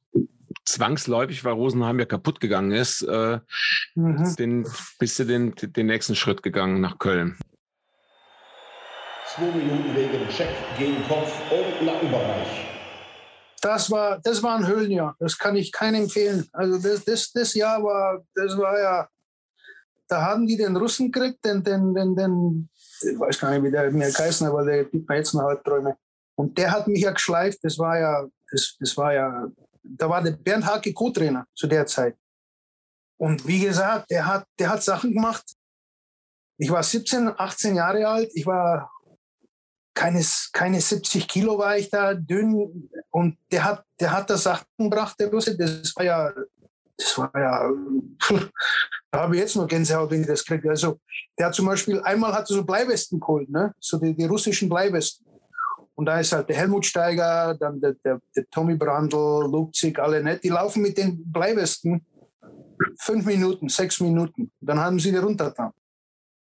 [0.65, 3.39] zwangsläufig, weil Rosenheim ja kaputt gegangen ist, äh,
[3.95, 4.37] mhm.
[4.37, 4.67] den,
[4.99, 7.37] bist du den, den nächsten Schritt gegangen nach Köln.
[9.35, 12.75] Zwei Minuten wegen Check gegen Kopf und Nackenbereich
[13.65, 15.17] das war, das war ein Höhlenjahr.
[15.19, 16.47] Das kann ich keinem empfehlen.
[16.53, 19.09] Also das, das, das Jahr war, das war ja,
[20.07, 22.69] da haben die den Russen gekriegt, den, den, den, den
[23.01, 25.97] ich weiß gar nicht, wie der mir geheißen aber der gibt mir jetzt noch Halbträume.
[26.37, 27.61] Und der hat mich ja geschleift.
[27.63, 29.49] Das war ja, das, das war ja,
[29.83, 32.17] da war der Bernd Hake Co-Trainer zu der Zeit.
[33.17, 35.45] Und wie gesagt, der hat, der hat Sachen gemacht.
[36.59, 38.31] Ich war 17, 18 Jahre alt.
[38.35, 38.91] Ich war
[39.95, 42.89] keine, keine 70 Kilo war ich da, dünn.
[43.11, 45.57] Und der hat, der hat da Sachen gebracht, der Russe.
[45.57, 46.33] Das war ja,
[46.97, 47.71] das war ja,
[49.11, 50.71] da habe ich jetzt noch Gänsehaut, wenn ich das kriege.
[50.71, 51.01] Also,
[51.39, 53.75] der hat zum Beispiel, einmal hat er so Bleiwesten geholt, ne?
[53.81, 55.27] so die, die russischen Bleiwesten.
[55.97, 60.23] Und da ist halt der Helmut Steiger, dann der, der, der Tommy Brandl, Lupzig, alle
[60.23, 60.43] nicht.
[60.43, 62.05] Die laufen mit den Bleiwesten
[62.99, 64.51] fünf Minuten, sechs Minuten.
[64.61, 65.73] Dann haben sie die runtergetan.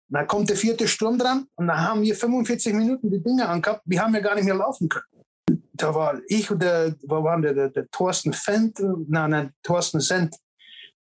[0.08, 3.82] Dann kommt der vierte Sturm dran und dann haben wir 45 Minuten die Dinge angehabt.
[3.84, 5.62] Wir haben ja gar nicht mehr laufen können.
[5.72, 10.00] da war ich und der, wo waren der, der, der Thorsten Fendt, nein, nein, Thorsten
[10.00, 10.36] Sent,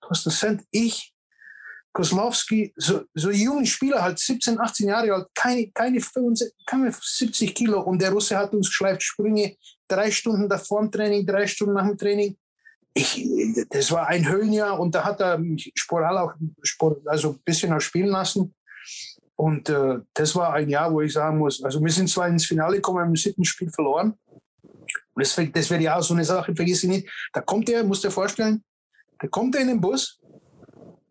[0.01, 1.12] Thorsten Sent, ich,
[1.93, 7.55] Koslowski, so, so junge Spieler, halt 17, 18 Jahre alt, keine, keine, 75, keine 70
[7.55, 9.57] Kilo und der Russe hat uns geschleift, Sprünge,
[9.89, 12.37] drei Stunden davor im Training, drei Stunden nach dem Training.
[12.95, 13.27] Ich,
[13.71, 17.73] das war ein Höhlenjahr und da hat er mich Sporal auch Sport, also ein bisschen
[17.73, 18.55] auch spielen lassen.
[19.37, 22.47] Und äh, das war ein Jahr, wo ich sagen muss, also wir sind zwar ins
[22.47, 24.15] Finale gekommen, haben im siebten Spiel verloren.
[25.15, 27.11] Und das, das wäre ja auch so eine Sache, vergiss ich nicht.
[27.33, 28.63] Da kommt er, musst dir vorstellen,
[29.19, 30.21] da kommt er in den Bus,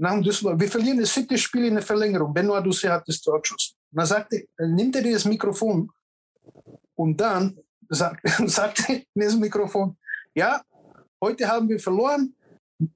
[0.01, 2.33] nach Düsseldorf, wir verlieren das siebte Spiel in der Verlängerung.
[2.33, 3.75] Benoit Dusse hat das Tor geschossen.
[3.91, 5.91] Und dann sagte, dann nimmt er das Mikrofon
[6.95, 9.95] und dann sagt, sagt er in das Mikrofon,
[10.33, 10.59] ja,
[11.21, 12.35] heute haben wir verloren,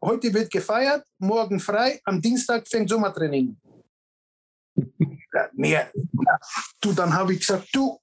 [0.04, 3.56] heute wird gefeiert, morgen frei, am Dienstag fängt Sommertraining.
[5.58, 5.86] Ja.
[6.80, 8.00] Du, dann habe ich gesagt, du,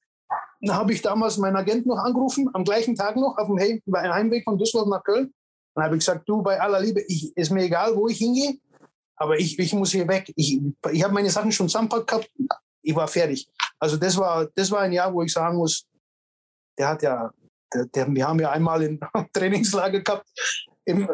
[0.60, 4.44] dann habe ich damals meinen Agent noch angerufen, am gleichen Tag noch, auf dem Heimweg
[4.44, 5.32] von Düsseldorf nach Köln.
[5.74, 8.58] Dann habe ich gesagt, du, bei aller Liebe, ich, ist mir egal, wo ich hingehe,
[9.16, 10.32] aber ich, ich muss hier weg.
[10.36, 12.30] Ich, ich habe meine Sachen schon zusammenpackt gehabt,
[12.82, 13.48] ich war fertig.
[13.78, 15.86] Also das war, das war ein Jahr, wo ich sagen muss,
[16.78, 17.30] der hat ja,
[17.72, 19.00] der, der, wir haben ja einmal ein
[19.32, 20.28] Trainingslager gehabt
[20.84, 21.08] im,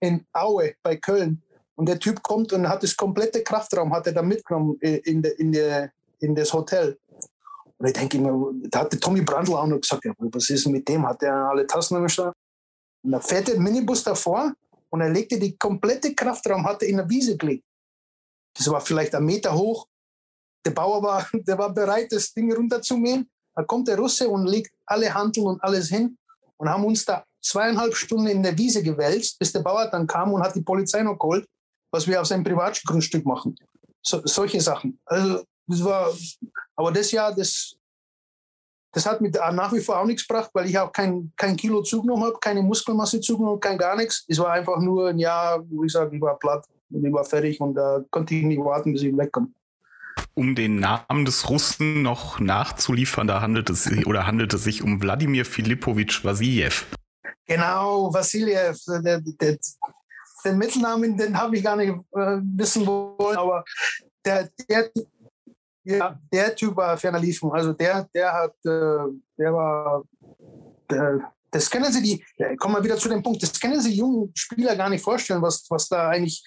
[0.00, 1.42] in Aue bei Köln.
[1.76, 5.32] Und der Typ kommt und hat das komplette Kraftraum, hat er da mitgenommen in, de,
[5.32, 5.88] in, de,
[6.20, 6.98] in das Hotel.
[7.78, 10.66] Und ich denke immer, da hat der Tommy Brandl auch noch gesagt, ja, was ist
[10.68, 11.06] mit dem?
[11.06, 14.54] Hat er alle Tassen am Und da fährt der Minibus davor
[14.94, 17.64] und er legte die komplette Kraftraum, hat er in der Wiese gelegt.
[18.56, 19.88] Das war vielleicht ein Meter hoch.
[20.64, 23.28] Der Bauer war, der war bereit, das Ding runterzumähen.
[23.56, 26.16] Da kommt der Russe und legt alle Handeln und alles hin
[26.58, 30.32] und haben uns da zweieinhalb Stunden in der Wiese gewälzt, bis der Bauer dann kam
[30.32, 31.44] und hat die Polizei noch geholt,
[31.90, 33.56] was wir auf seinem Privatgrundstück machen.
[34.00, 35.00] So, solche Sachen.
[35.06, 36.14] Also das war,
[36.76, 37.74] aber das Jahr, das,
[38.94, 41.82] das hat mir nach wie vor auch nichts gebracht, weil ich auch kein, kein Kilo
[41.82, 44.24] zugenommen habe, keine Muskelmasse zugenommen, kein gar nichts.
[44.28, 47.24] Es war einfach nur ein Jahr, wo ich sage, ich war platt und ich war
[47.24, 49.48] fertig und da konnte ich nicht warten, bis ich wegkomme
[50.34, 55.00] um den Namen des Russen noch nachzuliefern, da handelt es oder handelt es sich um
[55.00, 56.84] Wladimir Filipowitsch Vassiljev.
[57.46, 58.78] Genau, Vassiljev.
[58.86, 59.58] Der, der,
[60.44, 63.64] den Mittelnamen, den habe ich gar nicht äh, wissen wollen, aber
[64.24, 64.90] der, der,
[65.84, 67.54] ja, der Typ war Lieferung.
[67.54, 70.02] Also der, der hat, äh, der war,
[70.90, 74.32] der, das können Sie die, kommen wir wieder zu dem Punkt, das können Sie jungen
[74.34, 76.42] Spieler gar nicht vorstellen, was, was da eigentlich.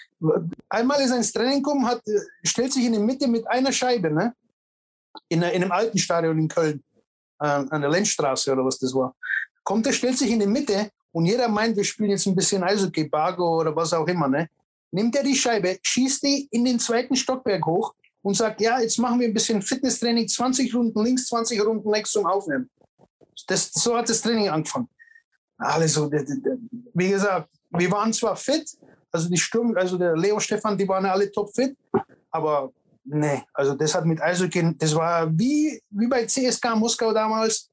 [0.70, 2.02] Einmal ist er ins Training gekommen, hat,
[2.44, 4.34] stellt sich in die Mitte mit einer Scheibe, ne?
[5.30, 6.84] In, in einem alten Stadion in Köln,
[7.40, 9.16] äh, an der Lenzstraße oder was das war.
[9.64, 12.64] Kommt er, stellt sich in die Mitte und jeder meint, wir spielen jetzt ein bisschen
[12.64, 14.50] Eishockey, Bargo oder was auch immer, ne?
[14.92, 18.98] Nimmt er die Scheibe, schießt die in den zweiten Stockwerk hoch und sagt, ja, jetzt
[19.00, 22.70] machen wir ein bisschen Fitnesstraining, 20 Runden links, 20 Runden rechts zum Aufnehmen.
[23.48, 24.90] Das, so hat das Training angefangen
[25.58, 28.70] alle so, wie gesagt, wir waren zwar fit,
[29.12, 31.76] also die Sturm, also der Leo Stefan, die waren alle top fit,
[32.30, 32.72] aber
[33.04, 37.70] nee, also das hat mit Eishockey, das war wie, wie bei CSK Moskau damals,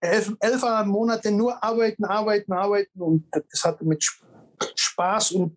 [0.00, 4.04] elf, elf Monate nur arbeiten, arbeiten, arbeiten und das hatte mit
[4.74, 5.56] Spaß und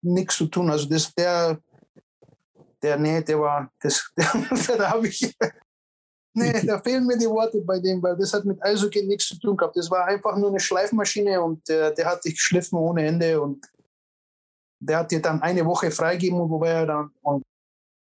[0.00, 0.70] nichts zu tun.
[0.70, 1.58] Also das, der,
[2.82, 5.34] der, nee, der war, das, der, da habe ich,
[6.34, 9.38] Nee, da fehlen mir die Worte bei dem, weil das hat mit Eishockey nichts zu
[9.38, 9.76] tun gehabt.
[9.76, 13.66] Das war einfach nur eine Schleifmaschine und äh, der hat sich geschliffen ohne Ende und
[14.80, 17.42] der hat dir dann eine Woche freigegeben, wobei er dann und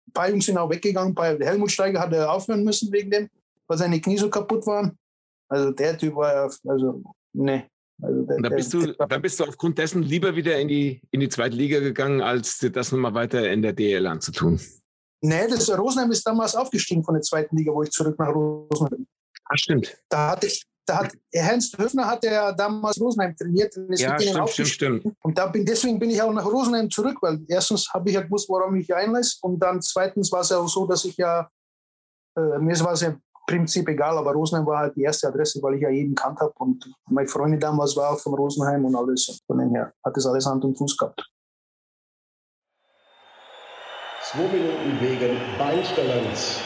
[0.07, 1.15] ein paar Jungs sind auch weggegangen.
[1.15, 3.29] Bei Helmut Steiger hat er aufhören müssen wegen dem,
[3.67, 4.97] weil seine Knie so kaputt waren.
[5.49, 7.03] Also der Typ war also
[7.33, 7.65] nee.
[8.01, 11.19] Also der, da, bist du, da bist du aufgrund dessen lieber wieder in die, in
[11.19, 14.59] die zweite Liga gegangen, als dir das nochmal weiter in der DL anzutun.
[15.21, 18.89] Nee, das Rosenheim ist damals aufgestiegen von der zweiten Liga, wo ich zurück nach Rosenheim
[18.89, 19.07] bin.
[19.45, 19.95] Ach, stimmt.
[20.09, 24.13] Da hatte ich, da hat Ernst Höfner hat ja damals Rosenheim trainiert und ist ja,
[24.13, 25.05] mit stimmt, stimmt, stimmt.
[25.21, 28.21] Und da bin, deswegen bin ich auch nach Rosenheim zurück, weil erstens habe ich ja
[28.21, 31.47] gewusst, warum ich einlässt und dann zweitens war es ja auch so, dass ich ja,
[32.35, 33.15] äh, mir war es ja
[33.51, 36.53] Prinzip egal, aber Rosenheim war halt die erste Adresse, weil ich ja jeden kannt habe
[36.59, 39.41] und meine Freundin damals war auch von Rosenheim und alles.
[39.45, 41.29] Von dem her hat das alles Hand und Fuß gehabt.
[44.23, 46.61] Zwei Minuten wegen Beinstellens.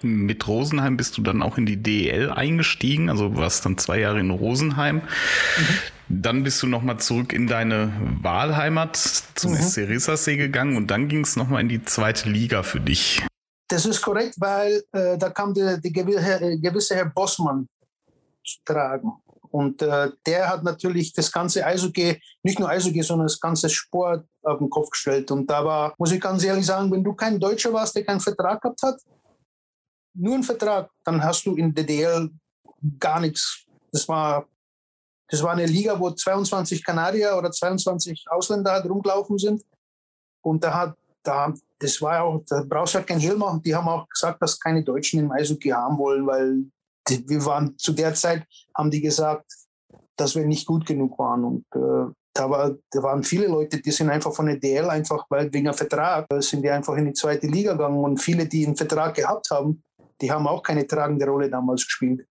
[0.00, 4.20] Mit Rosenheim bist du dann auch in die DEL eingestiegen, also warst dann zwei Jahre
[4.20, 4.96] in Rosenheim.
[4.96, 5.02] Mhm.
[6.08, 9.56] Dann bist du nochmal zurück in deine Wahlheimat zum mhm.
[9.56, 13.22] SC Rissersee gegangen und dann ging es nochmal in die zweite Liga für dich.
[13.68, 17.68] Das ist korrekt, weil äh, da kam der, der gewisse Herr Bossmann
[18.44, 19.12] zu tragen.
[19.50, 24.26] Und äh, der hat natürlich das ganze Eishockey, nicht nur Eishockey, sondern das ganze Sport
[24.42, 25.30] auf den Kopf gestellt.
[25.30, 28.18] Und da war, muss ich ganz ehrlich sagen, wenn du kein Deutscher warst, der keinen
[28.18, 29.00] Vertrag gehabt hat,
[30.12, 32.30] nur einen Vertrag, dann hast du in der DL
[32.98, 33.64] gar nichts.
[33.92, 34.46] Das war,
[35.28, 39.62] das war eine Liga, wo 22 Kanadier oder 22 Ausländer halt rumgelaufen sind.
[40.42, 43.60] Und da hat, da, das war auch, da brauchst du halt keinen Hehl machen.
[43.62, 46.64] Die haben auch gesagt, dass keine Deutschen im Eishockey haben wollen, weil
[47.06, 48.44] die, wir waren zu der Zeit,
[48.74, 49.44] haben die gesagt,
[50.16, 51.44] dass wir nicht gut genug waren.
[51.44, 55.26] Und äh, da, war, da waren viele Leute, die sind einfach von der DL einfach,
[55.28, 58.02] weil wegen einem Vertrag, äh, sind die einfach in die zweite Liga gegangen.
[58.02, 59.82] Und viele, die einen Vertrag gehabt haben,
[60.22, 62.26] die haben auch keine tragende Rolle damals gespielt.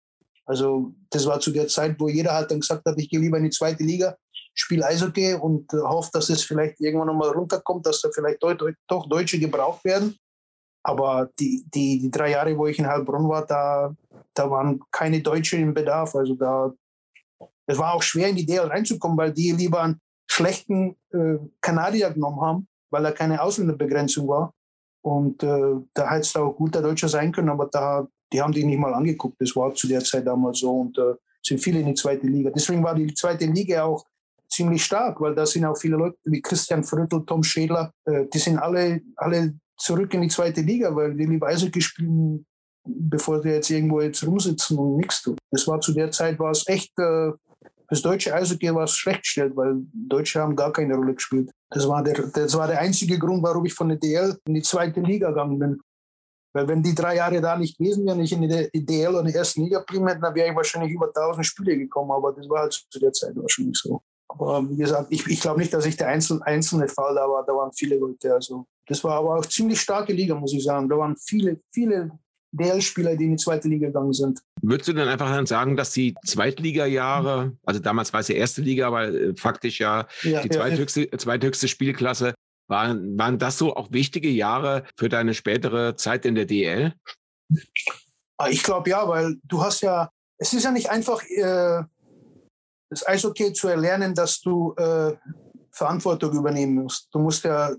[0.45, 3.37] Also das war zu der Zeit, wo jeder halt dann gesagt hat, ich gehe lieber
[3.37, 4.17] in die zweite Liga,
[4.53, 8.43] spiele Eishockey und äh, hoffe, dass es vielleicht irgendwann nochmal runterkommt, dass da vielleicht
[8.87, 10.15] doch Deutsche gebraucht werden.
[10.85, 13.95] Aber die, die, die drei Jahre, wo ich in Heilbronn war, da,
[14.33, 16.13] da waren keine Deutschen im Bedarf.
[16.15, 16.73] Also da,
[17.65, 22.11] es war auch schwer, in die DL reinzukommen, weil die lieber einen schlechten äh, Kanadier
[22.11, 24.53] genommen haben, weil da keine Ausländerbegrenzung war.
[25.01, 28.63] Und äh, da hätte es auch guter Deutscher sein können, aber da, die haben die
[28.63, 29.35] nicht mal angeguckt.
[29.39, 32.49] Das war zu der Zeit damals so und äh, sind viele in die zweite Liga.
[32.49, 34.05] Deswegen war die zweite Liga auch
[34.53, 38.39] ziemlich stark, weil da sind auch viele Leute wie Christian Fröttl, Tom Schädler, äh, die
[38.39, 42.45] sind alle, alle zurück in die zweite Liga, weil die lieber Eishockey spielen,
[42.85, 45.37] bevor die jetzt irgendwo jetzt rumsitzen und nichts tun.
[45.51, 47.31] Das war zu der Zeit, war es echt, äh,
[47.89, 51.51] das deutsche Eishockey war es schlecht gestellt, weil Deutsche haben gar keine Rolle gespielt.
[51.69, 54.61] Das war, der, das war der einzige Grund, warum ich von der DL in die
[54.61, 55.79] zweite Liga gegangen bin.
[56.55, 59.35] Weil wenn die drei Jahre da nicht gewesen wären, ich in der DL in der
[59.35, 62.11] ersten Liga geblieben hätte, dann wäre ich wahrscheinlich über 1000 Spiele gekommen.
[62.11, 64.01] Aber das war halt zu der Zeit wahrscheinlich so.
[64.39, 67.45] Aber wie gesagt, ich, ich glaube nicht, dass ich der Einzel, einzelne Fall da war.
[67.45, 68.33] Da waren viele Leute.
[68.33, 70.89] Also das war aber auch ziemlich starke Liga, muss ich sagen.
[70.89, 72.11] Da waren viele, viele
[72.51, 74.41] DL-Spieler, die in die zweite Liga gegangen sind.
[74.61, 78.61] Würdest du dann einfach dann sagen, dass die Zweitliga-Jahre, also damals war es ja erste
[78.61, 81.17] Liga, aber äh, faktisch ja, ja die zweithöchste, ja.
[81.17, 82.33] zweithöchste Spielklasse,
[82.67, 86.93] waren, waren das so auch wichtige Jahre für deine spätere Zeit in der DL?
[88.37, 91.83] Ah, ich glaube ja, weil du hast ja, es ist ja nicht einfach, äh,
[92.93, 95.13] das Eishockey zu erlernen, dass du äh,
[95.71, 97.07] Verantwortung übernehmen musst.
[97.11, 97.71] Du musst ja,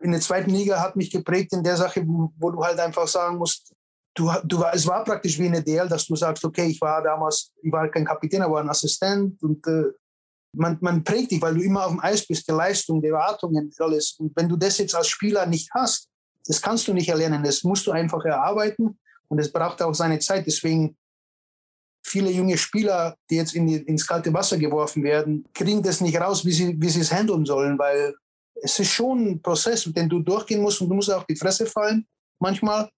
[0.00, 3.08] in der zweiten Liga hat mich geprägt in der Sache, wo, wo du halt einfach
[3.08, 3.72] sagen musst,
[4.14, 7.52] du, du, es war praktisch wie eine DL, dass du sagst, okay, ich war damals,
[7.62, 9.84] ich war kein Kapitän, aber ein Assistent und äh,
[10.56, 13.72] man, man prägt dich, weil du immer auf dem Eis bist, die Leistung, die Erwartungen,
[13.78, 14.12] alles.
[14.18, 16.08] Und wenn du das jetzt als Spieler nicht hast,
[16.46, 20.18] das kannst du nicht erlernen, das musst du einfach erarbeiten und es braucht auch seine
[20.20, 20.46] Zeit.
[20.46, 20.96] Deswegen
[22.04, 26.20] viele junge Spieler, die jetzt in die, ins kalte Wasser geworfen werden, kriegen das nicht
[26.20, 28.14] raus, wie sie, wie sie es handeln sollen, weil
[28.62, 31.66] es ist schon ein Prozess, den du durchgehen musst und du musst auch die Fresse
[31.66, 32.06] fallen
[32.38, 32.90] manchmal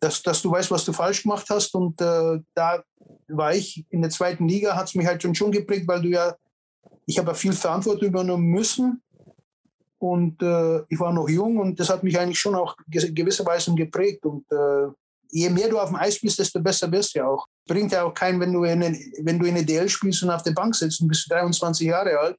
[0.00, 1.74] dass, dass du weißt, was du falsch gemacht hast.
[1.74, 2.82] Und äh, da
[3.28, 6.08] war ich in der zweiten Liga, hat es mich halt schon, schon geprägt, weil du
[6.08, 6.34] ja,
[7.06, 9.02] ich habe ja viel Verantwortung übernehmen müssen.
[9.98, 14.26] Und äh, ich war noch jung und das hat mich eigentlich schon auch gewisserweise geprägt.
[14.26, 14.88] Und äh,
[15.30, 17.46] je mehr du auf dem Eis bist, desto besser wirst du ja auch.
[17.66, 18.80] Bringt ja auch keinen, wenn du in,
[19.22, 22.18] wenn du in der DL spielst und auf der Bank sitzt und bist 23 Jahre
[22.18, 22.36] alt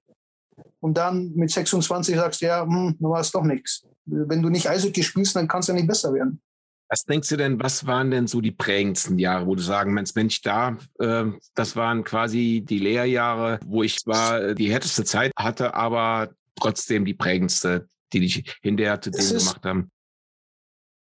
[0.79, 3.85] und dann mit 26 sagst, ja, hm, dann war es doch nichts.
[4.05, 6.41] Wenn du nicht Eishockey spielst, dann kannst du ja nicht besser werden.
[6.89, 10.15] Was denkst du denn, was waren denn so die prägendsten Jahre, wo du sagen, Mensch,
[10.15, 15.73] Mensch, da, äh, das waren quasi die Lehrjahre, wo ich zwar die härteste Zeit hatte,
[15.73, 19.91] aber trotzdem die prägendste, die dich hinterher zu dem gemacht haben?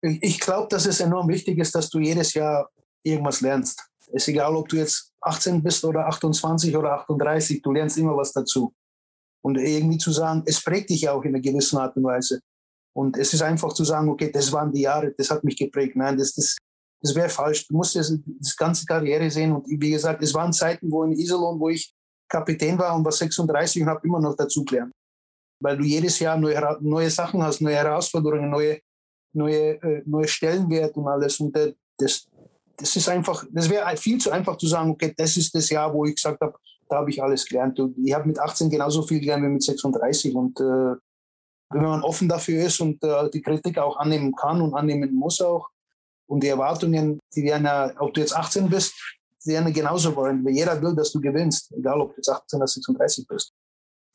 [0.01, 2.69] Ich glaube, dass es enorm wichtig ist, dass du jedes Jahr
[3.03, 3.83] irgendwas lernst.
[4.07, 8.15] Es ist egal, ob du jetzt 18 bist oder 28 oder 38, du lernst immer
[8.15, 8.73] was dazu.
[9.43, 12.39] Und irgendwie zu sagen, es prägt dich auch in einer gewissen Art und Weise.
[12.95, 15.95] Und es ist einfach zu sagen, okay, das waren die Jahre, das hat mich geprägt.
[15.95, 16.55] Nein, das, das,
[17.01, 17.67] das wäre falsch.
[17.67, 19.51] Du musst das, das ganze Karriere sehen.
[19.51, 21.93] Und wie gesagt, es waren Zeiten, wo in Iserlohn, wo ich
[22.27, 24.93] Kapitän war und war 36 und habe immer noch dazu gelernt.
[25.61, 28.79] Weil du jedes Jahr neue, neue Sachen hast, neue Herausforderungen, neue,
[29.33, 31.39] neue, äh, neue Stellenwert und alles.
[31.39, 31.55] Und
[31.97, 32.27] das,
[32.77, 35.93] das ist einfach, das wäre viel zu einfach zu sagen, okay, das ist das Jahr,
[35.93, 36.57] wo ich gesagt habe,
[36.89, 37.79] da habe ich alles gelernt.
[37.79, 40.35] Und ich habe mit 18 genauso viel gelernt wie mit 36.
[40.35, 40.95] Und äh,
[41.69, 45.41] wenn man offen dafür ist und äh, die Kritik auch annehmen kann und annehmen muss
[45.41, 45.69] auch.
[46.27, 48.93] Und die Erwartungen, die werden ja, ob du jetzt 18 bist,
[49.45, 50.43] die werden genauso wollen.
[50.43, 53.53] Weil jeder will, dass du gewinnst, egal ob du jetzt 18 oder 36 bist.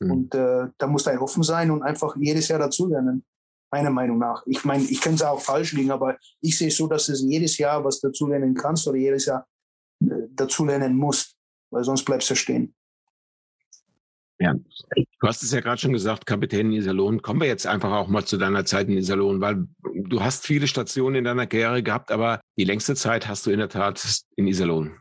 [0.01, 0.11] Mhm.
[0.11, 3.25] Und äh, da musst du halt offen sein und einfach jedes Jahr dazulernen.
[3.73, 4.43] Meiner Meinung nach.
[4.47, 7.15] Ich meine, ich könnte es auch falsch liegen, aber ich sehe es so, dass du
[7.15, 9.47] jedes Jahr was dazulernen kannst oder jedes Jahr
[10.03, 11.37] äh, dazulernen musst,
[11.71, 12.75] weil sonst bleibst du stehen.
[14.41, 17.21] Ja, du hast es ja gerade schon gesagt, Kapitän in Iserlohn.
[17.21, 20.67] Kommen wir jetzt einfach auch mal zu deiner Zeit in Iserlohn, weil du hast viele
[20.67, 24.47] Stationen in deiner Karriere gehabt, aber die längste Zeit hast du in der Tat in
[24.47, 24.97] Iserlohn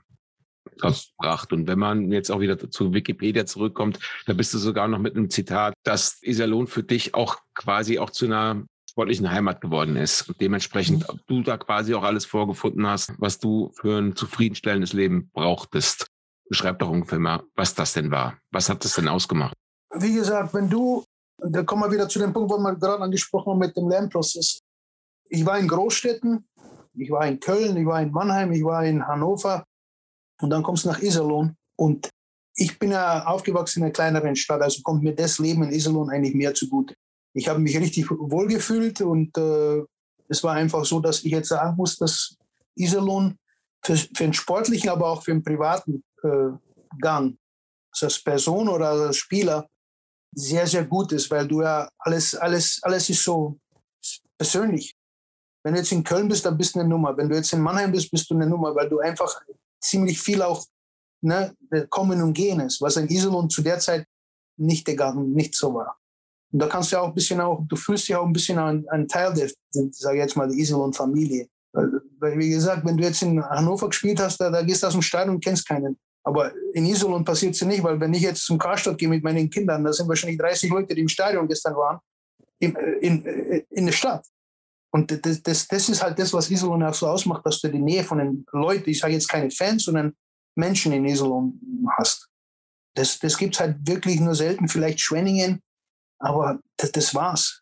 [0.79, 1.53] verbracht.
[1.53, 5.15] Und wenn man jetzt auch wieder zu Wikipedia zurückkommt, da bist du sogar noch mit
[5.15, 10.27] einem Zitat, dass Iserlohn für dich auch quasi auch zu einer sportlichen Heimat geworden ist
[10.27, 15.29] und dementsprechend du da quasi auch alles vorgefunden hast, was du für ein zufriedenstellendes Leben
[15.33, 16.07] brauchtest.
[16.49, 18.37] Beschreib doch ungefähr mal, was das denn war.
[18.51, 19.53] Was hat das denn ausgemacht?
[19.95, 21.03] Wie gesagt, wenn du,
[21.37, 24.59] da kommen wir wieder zu dem Punkt, wo wir gerade angesprochen haben mit dem Lernprozess.
[25.29, 26.47] Ich war in Großstädten,
[26.95, 29.63] ich war in Köln, ich war in Mannheim, ich war in Hannover
[30.41, 32.09] und dann kommst du nach Iserlohn und
[32.55, 36.09] ich bin ja aufgewachsen in einer kleineren Stadt, also kommt mir das Leben in Iserlohn
[36.09, 36.93] eigentlich mehr zugute.
[37.33, 39.83] Ich habe mich richtig wohl gefühlt und äh,
[40.27, 42.35] es war einfach so, dass ich jetzt sagen muss, dass
[42.75, 43.37] Iserlohn
[43.83, 46.49] für, für den sportlichen, aber auch für den privaten äh,
[46.99, 47.37] Gang,
[47.91, 49.67] also als Person oder als Spieler,
[50.35, 53.57] sehr, sehr gut ist, weil du ja alles, alles, alles ist so
[54.37, 54.95] persönlich.
[55.63, 57.15] Wenn du jetzt in Köln bist, dann bist du eine Nummer.
[57.17, 59.41] Wenn du jetzt in Mannheim bist, bist du eine Nummer, weil du einfach
[59.81, 60.65] ziemlich viel auch
[61.21, 61.55] ne,
[61.89, 64.05] kommen und gehen ist, was in Iserlohn zu der Zeit
[64.57, 65.97] nicht gegangen, nicht so war.
[66.51, 68.57] Und da kannst du ja auch ein bisschen auch, du fühlst dich auch ein bisschen
[68.57, 69.49] ein, ein Teil der,
[69.91, 71.47] sage ich jetzt mal, der Iserlohn-Familie.
[71.71, 74.93] Weil, wie gesagt, wenn du jetzt in Hannover gespielt hast, da, da gehst du aus
[74.93, 75.97] dem Stadion und kennst keinen.
[76.23, 79.49] Aber in Iserlohn passiert es nicht, weil wenn ich jetzt zum Karstadt gehe mit meinen
[79.49, 81.99] Kindern, da sind wahrscheinlich 30 Leute, die im Stadion gestern waren,
[82.59, 83.23] in, in,
[83.69, 84.25] in der Stadt.
[84.91, 87.79] Und das, das, das ist halt das, was Iserlohn auch so ausmacht, dass du die
[87.79, 90.13] Nähe von den Leuten, ich sage jetzt keine Fans, sondern
[90.55, 91.59] Menschen in Iserlohn
[91.97, 92.27] hast.
[92.95, 95.61] Das, das gibt es halt wirklich nur selten, vielleicht Schwenningen,
[96.19, 97.61] aber das, das war's.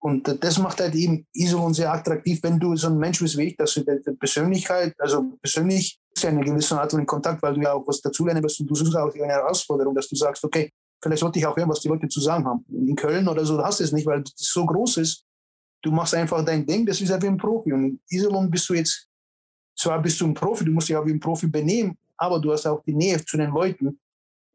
[0.00, 3.48] Und das macht halt eben Iserlohn sehr attraktiv, wenn du so ein Mensch bist wie
[3.48, 7.54] ich, dass du die Persönlichkeit, also persönlich ist ja eine gewisse Art von Kontakt, weil
[7.54, 10.44] du ja auch was dazulernen wirst und du suchst auch eine Herausforderung, dass du sagst,
[10.44, 10.70] okay,
[11.02, 12.64] vielleicht sollte ich auch hören, was die Leute zu sagen haben.
[12.68, 15.24] In Köln oder so hast du es nicht, weil es so groß ist.
[15.82, 17.72] Du machst einfach dein Ding, das ist ja wie ein Profi.
[17.72, 19.08] Und in Iserlohn bist du jetzt,
[19.78, 22.52] zwar bist du ein Profi, du musst dich auch wie ein Profi benehmen, aber du
[22.52, 23.98] hast auch die Nähe zu den Leuten.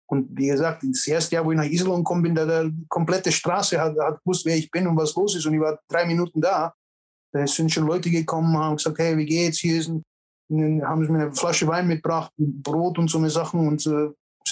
[0.07, 3.31] Und wie gesagt, das erste Jahr, wo ich nach Iserlohn gekommen bin, da der komplette
[3.31, 5.45] Straße hat, hat gewusst, wer ich bin und was los ist.
[5.45, 6.73] Und ich war drei Minuten da.
[7.31, 9.59] Da sind schon Leute gekommen, haben gesagt, hey, wie geht's?
[9.59, 10.03] Hier ist ein,
[10.85, 14.09] haben sie mir eine Flasche Wein mitgebracht, Brot und so eine Sachen und äh,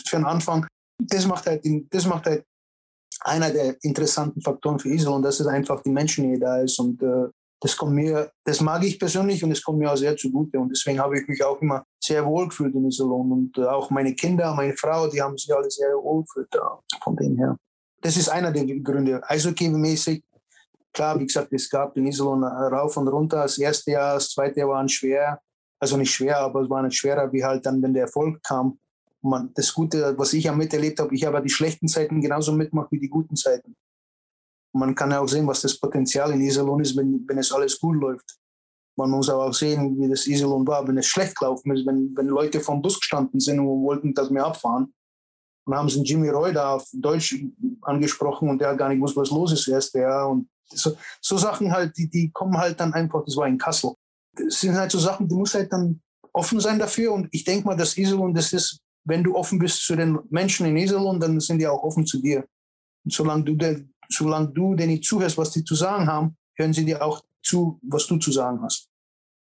[0.08, 0.66] für den Anfang.
[0.98, 2.44] Das macht halt, das macht halt
[3.22, 7.28] einer der interessanten Faktoren für Iserlohn, dass es einfach die Menschennähe da ist und äh,
[7.64, 10.70] das kommt mir, das mag ich persönlich und es kommt mir auch sehr zugute und
[10.70, 14.16] deswegen habe ich mich auch immer sehr wohl gefühlt in Iserlohn und äh, auch meine
[14.16, 17.56] Kinder, meine Frau, die haben sich alle sehr wohl gefühlt da, von dem her.
[18.02, 19.22] Das ist einer der Gründe.
[19.30, 20.24] Eishockey-mäßig,
[20.92, 23.44] klar, wie gesagt, es gab in Iserlohn rauf und runter.
[23.44, 25.40] Das erste Jahr, das zweite Jahr waren schwer,
[25.80, 28.80] also nicht schwer, aber es war nicht schwerer, wie halt dann, wenn der Erfolg kam.
[29.24, 32.92] Man, das Gute, was ich ja miterlebt habe, ich habe die schlechten Zeiten genauso mitgemacht
[32.92, 33.76] wie die guten Zeiten.
[34.74, 37.80] Man kann ja auch sehen, was das Potenzial in Iserlohn ist, wenn, wenn es alles
[37.80, 38.38] gut läuft.
[38.98, 42.16] Man muss aber auch sehen, wie das Iserlohn war, wenn es schlecht gelaufen ist, wenn,
[42.16, 44.94] wenn Leute vom Bus gestanden sind und wollten, dass wir abfahren.
[45.66, 47.36] Und haben sie Jimmy Roy da auf Deutsch
[47.82, 49.94] angesprochen und der hat gar nicht gewusst, was los ist erst.
[49.94, 50.26] Ja.
[50.26, 50.92] Und so,
[51.22, 53.94] so Sachen halt, die, die kommen halt dann einfach, das war in Kassel.
[54.34, 56.02] Das sind halt so Sachen, die muss halt dann
[56.34, 57.14] offen sein dafür.
[57.14, 60.66] Und ich denke mal, dass Iserlohn, das ist, wenn du offen bist zu den Menschen
[60.66, 62.46] in Iserlohn, dann sind die auch offen zu dir.
[63.04, 66.86] Und solange du, der, solange du denen zuhörst, was die zu sagen haben, hören sie
[66.86, 68.90] dir auch zu, was du zu sagen hast.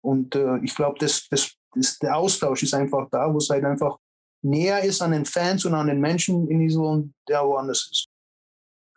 [0.02, 3.66] Und äh, ich glaube, das, das, das, der Austausch ist einfach da, wo es halt
[3.66, 3.98] einfach
[4.42, 8.08] näher ist an den Fans und an den Menschen in Iserlohn, der woanders ist.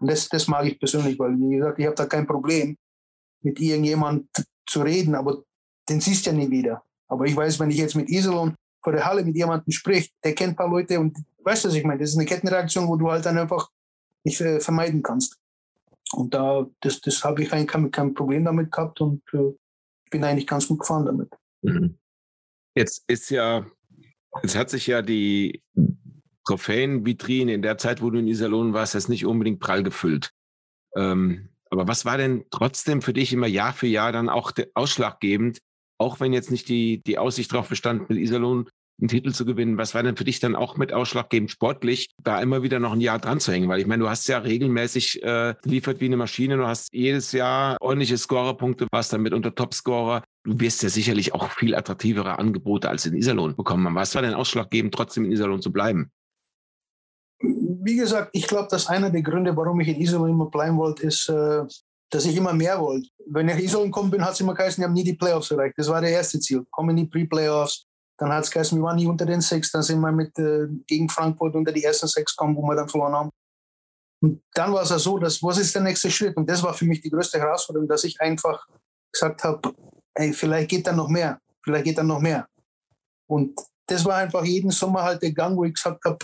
[0.00, 2.76] Und das, das mag ich persönlich, weil, wie gesagt, ich habe da kein Problem,
[3.42, 4.28] mit irgendjemand
[4.66, 5.42] zu reden, aber
[5.88, 6.82] den siehst du ja nie wieder.
[7.09, 10.35] Aber ich weiß, wenn ich jetzt mit Iserlohn vor der Halle mit jemandem spricht, der
[10.35, 12.01] kennt ein paar Leute und weißt du, was ich meine?
[12.01, 13.70] Das ist eine Kettenreaktion, wo du halt dann einfach
[14.24, 15.39] nicht äh, vermeiden kannst.
[16.12, 19.55] Und da, das, das habe ich eigentlich kein, kein Problem damit gehabt und äh,
[20.11, 21.30] bin eigentlich ganz gut gefahren damit.
[21.62, 21.99] Mhm.
[22.74, 23.66] Jetzt ist ja,
[24.43, 25.62] jetzt hat sich ja die
[26.47, 30.33] Trophäenvitrine in der Zeit, wo du in Iserlohn warst, jetzt nicht unbedingt prall gefüllt.
[30.97, 35.61] Ähm, aber was war denn trotzdem für dich immer Jahr für Jahr dann auch ausschlaggebend,
[35.99, 38.68] auch wenn jetzt nicht die, die Aussicht darauf bestand, mit Iserlohn
[39.01, 42.40] einen Titel zu gewinnen, was war denn für dich dann auch mit ausschlaggebend sportlich, da
[42.40, 43.68] immer wieder noch ein Jahr dran zu hängen?
[43.68, 47.32] Weil ich meine, du hast ja regelmäßig äh, geliefert wie eine Maschine, du hast jedes
[47.32, 50.22] Jahr ordentliche Scorerpunkte, warst dann mitunter Topscorer.
[50.45, 53.95] Du wirst ja sicherlich auch viel attraktivere Angebote als in Iserlohn bekommen.
[53.95, 56.11] Was war denn ausschlaggebend, trotzdem in Iserlohn zu bleiben?
[57.40, 61.05] Wie gesagt, ich glaube, dass einer der Gründe, warum ich in Iserlohn immer bleiben wollte,
[61.05, 61.64] ist, äh,
[62.12, 63.08] dass ich immer mehr wollte.
[63.26, 65.74] Wenn ich Iserlohn gekommen bin, hat es immer geheißen, wir haben nie die Playoffs erreicht.
[65.78, 66.64] Das war der erste Ziel.
[66.70, 67.86] Kommen in die Pre-Playoffs,
[68.18, 69.72] dann hat es geheißen, wir waren nie unter den sechs.
[69.72, 72.88] Dann sind wir mit, äh, gegen Frankfurt unter die ersten sechs gekommen, wo wir dann
[72.88, 73.30] verloren haben.
[74.20, 76.36] Und dann war es ja so, dass, was ist der nächste Schritt?
[76.36, 78.66] Und das war für mich die größte Herausforderung, dass ich einfach
[79.10, 79.74] gesagt habe,
[80.14, 82.46] ey, vielleicht geht dann noch mehr, vielleicht geht dann noch mehr.
[83.26, 86.18] Und das war einfach jeden Sommer halt der Gang, wo ich gesagt habe,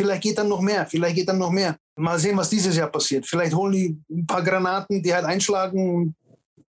[0.00, 1.76] vielleicht geht dann noch mehr, vielleicht geht dann noch mehr.
[1.96, 3.26] Mal sehen, was dieses Jahr passiert.
[3.26, 6.14] Vielleicht holen die ein paar Granaten, die halt einschlagen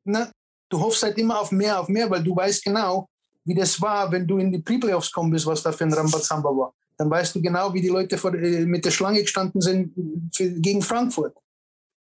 [0.03, 0.31] ne,
[0.69, 3.07] du hoffst halt immer auf mehr, auf mehr, weil du weißt genau,
[3.43, 6.49] wie das war, wenn du in die Pre-Playoffs gekommen bist, was da für ein Rambazamba
[6.49, 6.73] war.
[6.97, 9.93] Dann weißt du genau, wie die Leute vor, äh, mit der Schlange gestanden sind
[10.33, 11.35] für, gegen Frankfurt.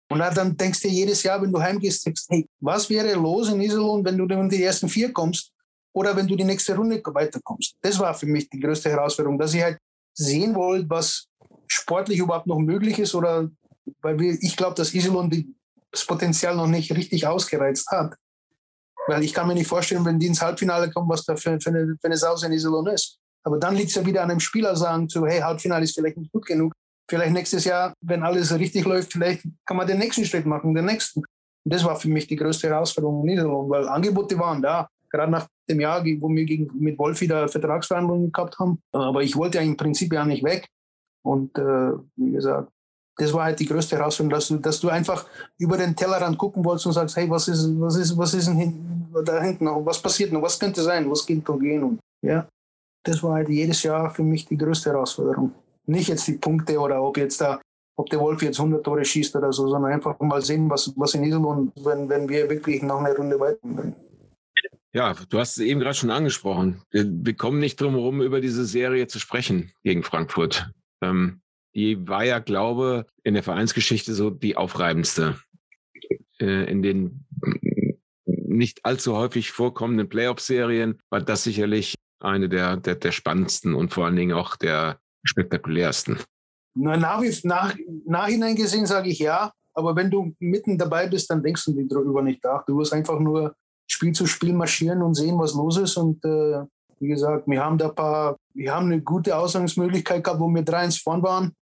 [0.10, 3.60] Und dann denkst du jedes Jahr, wenn du heimgehst, denkst, hey, was wäre los in
[3.60, 5.52] Iserlohn, wenn du in die ersten vier kommst
[5.94, 7.76] oder wenn du die nächste Runde weiterkommst?
[7.82, 9.78] Das war für mich die größte Herausforderung, dass ich halt
[10.18, 11.28] sehen wollte, was
[11.68, 13.50] sportlich überhaupt noch möglich ist oder
[14.02, 15.56] weil wir, ich glaube, dass Iserlohn
[15.92, 18.16] das Potenzial noch nicht richtig ausgereizt hat.
[19.08, 21.70] Weil ich kann mir nicht vorstellen, wenn die ins Halbfinale kommen, was da für, für,
[21.70, 23.20] eine, für eine Sause in Iserlohn ist.
[23.44, 26.18] Aber dann liegt es ja wieder an einem Spieler, sagen zu, hey, Halbfinale ist vielleicht
[26.18, 26.74] nicht gut genug.
[27.10, 30.84] Vielleicht nächstes Jahr, wenn alles richtig läuft, vielleicht kann man den nächsten Schritt machen, den
[30.84, 31.20] nächsten.
[31.20, 34.90] Und das war für mich die größte Herausforderung in Niederlande, weil Angebote waren da.
[35.12, 38.80] Gerade nach dem Jahr, wo wir gegen, mit Wolf wieder Vertragsverhandlungen gehabt haben.
[38.92, 40.68] Aber ich wollte ja im Prinzip ja nicht weg.
[41.24, 42.72] Und äh, wie gesagt,
[43.18, 45.26] das war halt die größte Herausforderung, dass du, dass du einfach
[45.58, 49.08] über den Tellerrand gucken wolltest und sagst, hey, was ist, was ist, was ist denn
[49.26, 49.84] da hinten noch?
[49.86, 50.42] Was passiert noch?
[50.42, 51.10] Was könnte sein?
[51.10, 51.84] Was könnte noch gehen?
[51.84, 52.48] Und ja,
[53.04, 55.52] das war halt jedes Jahr für mich die größte Herausforderung.
[55.88, 57.60] Nicht jetzt die Punkte oder ob jetzt da,
[57.98, 61.16] ob der Wolf jetzt 100 Tore schießt oder so, sondern einfach mal sehen, was, was
[61.16, 63.96] in Iserlohn, wenn, wenn wir wirklich noch eine Runde weiterkommen.
[64.94, 66.82] Ja, du hast es eben gerade schon angesprochen.
[66.92, 70.72] Wir kommen nicht drum herum, über diese Serie zu sprechen gegen Frankfurt.
[71.02, 71.42] Ähm,
[71.76, 75.40] die war ja, glaube in der Vereinsgeschichte so die aufreibendste.
[76.40, 77.26] Äh, in den
[78.26, 84.06] nicht allzu häufig vorkommenden Playoff-Serien war das sicherlich eine der, der, der spannendsten und vor
[84.06, 86.20] allen Dingen auch der spektakulärsten.
[86.74, 91.44] Na, nach, nach, nachhinein gesehen sage ich ja, aber wenn du mitten dabei bist, dann
[91.44, 92.66] denkst du darüber nicht nach.
[92.66, 93.56] Du wirst einfach nur
[93.98, 95.98] Spiel zu Spiel marschieren und sehen, was los ist.
[95.98, 96.62] Und äh,
[97.00, 100.64] wie gesagt, wir haben da ein paar, wir haben eine gute Ausgangsmöglichkeit gehabt, wo wir
[100.64, 101.56] 3-1 vorn waren.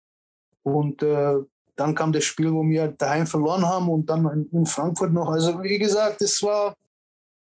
[0.64, 1.36] Und äh,
[1.76, 5.28] dann kam das Spiel, wo wir daheim verloren haben und dann in Frankfurt noch.
[5.28, 6.74] Also wie gesagt, das war,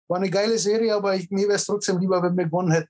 [0.08, 2.90] war eine geile Serie, aber ich, mir wäre es trotzdem lieber, wenn wir gewonnen hätten.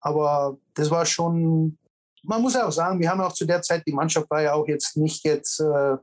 [0.00, 1.78] Aber das war schon,
[2.22, 4.68] man muss auch sagen, wir haben auch zu der Zeit, die Mannschaft war ja auch
[4.68, 5.96] jetzt nicht jetzt äh,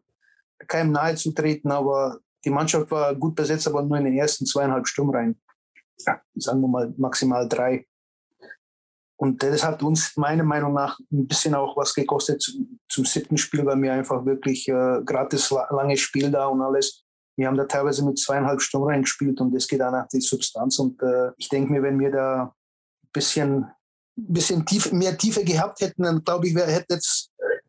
[0.67, 4.45] keinem nahe zu treten, aber die Mannschaft war gut besetzt, aber nur in den ersten
[4.45, 5.41] zweieinhalb Stunden rein.
[6.05, 7.85] Ja, sagen wir mal maximal drei.
[9.15, 13.37] Und das hat uns meiner Meinung nach ein bisschen auch was gekostet zum, zum siebten
[13.37, 17.05] Spiel, weil wir einfach wirklich äh, gratis lange Spiel da und alles.
[17.37, 20.77] Wir haben da teilweise mit zweieinhalb Stunden reingespielt und das geht auch nach die Substanz.
[20.79, 23.65] Und äh, ich denke mir, wenn wir da ein bisschen,
[24.15, 26.55] bisschen tief, mehr Tiefe gehabt hätten, dann glaube ich,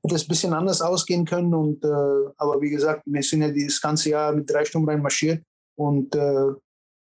[0.04, 1.54] hätte es ein bisschen anders ausgehen können.
[1.54, 5.02] Und, äh, aber wie gesagt, wir sind ja das ganze Jahr mit drei Stunden rein
[5.02, 5.42] marschiert.
[5.76, 6.52] Und äh,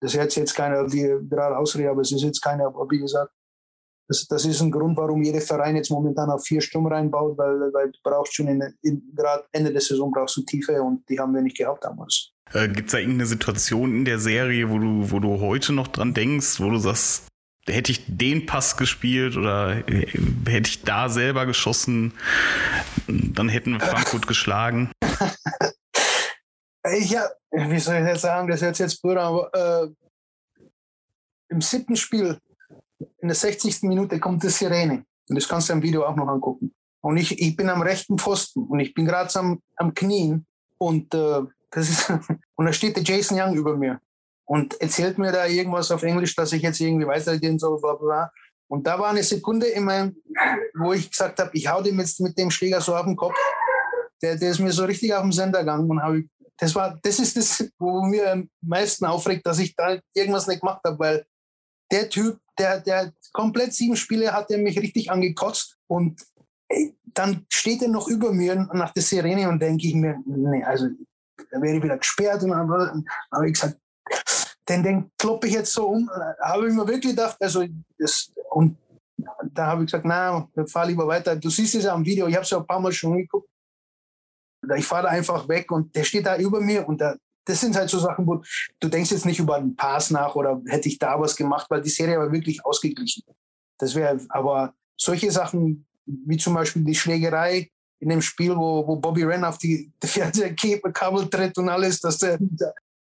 [0.01, 3.31] das ist jetzt keiner, die gerade ausrede, aber es ist jetzt keiner, aber wie gesagt,
[4.07, 7.71] das, das ist ein Grund, warum jeder Verein jetzt momentan auf vier Stunden reinbaut, weil,
[7.71, 11.19] weil du brauchst schon in, in gerade Ende der Saison brauchst du Tiefe und die
[11.19, 12.31] haben wir nicht gehabt damals.
[12.51, 15.87] Äh, Gibt es da irgendeine Situation in der Serie, wo du, wo du heute noch
[15.87, 17.27] dran denkst, wo du sagst,
[17.67, 20.07] hätte ich den Pass gespielt oder äh,
[20.47, 22.13] hätte ich da selber geschossen,
[23.07, 24.91] dann hätten wir Frankfurt geschlagen?
[26.85, 29.87] ja, wie soll ich jetzt sagen, das ist jetzt Bruder, aber äh,
[31.49, 32.39] im siebten Spiel
[33.19, 33.83] in der 60.
[33.83, 35.05] Minute kommt die Sirene.
[35.29, 36.73] Und das kannst du im Video auch noch angucken.
[37.01, 40.45] Und ich, ich bin am rechten Pfosten und ich bin gerade am, am Knien
[40.77, 41.41] und, äh,
[41.71, 42.09] das ist,
[42.55, 43.99] und da steht der Jason Young über mir
[44.51, 48.31] und erzählt mir da irgendwas auf Englisch, dass ich jetzt irgendwie weitergehen soll, bla bla.
[48.67, 50.17] Und da war eine Sekunde in meinem,
[50.73, 53.37] wo ich gesagt habe, ich hau dem jetzt mit dem Schläger so auf den Kopf.
[54.21, 56.25] Der, der ist mir so richtig auf den Sender gegangen und habe
[56.57, 60.59] das war, das ist das, wo mir am meisten aufregt, dass ich da irgendwas nicht
[60.59, 61.25] gemacht habe, weil
[61.89, 66.21] der Typ, der, der komplett sieben Spiele hat er mich richtig angekotzt und
[67.05, 70.89] dann steht er noch über mir nach der Sirene und denke ich mir, nee, also
[71.51, 73.77] da wäre ich wieder gesperrt und dann habe ich gesagt,
[74.71, 76.09] den, den kloppe ich jetzt so um.
[76.41, 77.65] Habe ich mir wirklich gedacht, also
[77.97, 78.77] das, und
[79.51, 81.35] da habe ich gesagt, na, fahr lieber weiter.
[81.35, 83.49] Du siehst es ja am Video, ich habe es ja ein paar Mal schon geguckt.
[84.77, 87.15] Ich fahre da einfach weg und der steht da über mir und da,
[87.45, 88.43] das sind halt so Sachen, wo
[88.79, 91.81] du denkst jetzt nicht über einen Pass nach oder hätte ich da was gemacht, weil
[91.81, 93.23] die Serie war wirklich ausgeglichen.
[93.79, 97.69] Das wäre, aber solche Sachen wie zum Beispiel die Schlägerei
[97.99, 102.19] in dem Spiel, wo, wo Bobby Wren auf die, die Fernsehkabel tritt und alles, dass
[102.19, 102.37] der,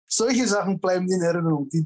[0.08, 1.70] solche Sachen bleiben in Erinnerung.
[1.70, 1.86] Die,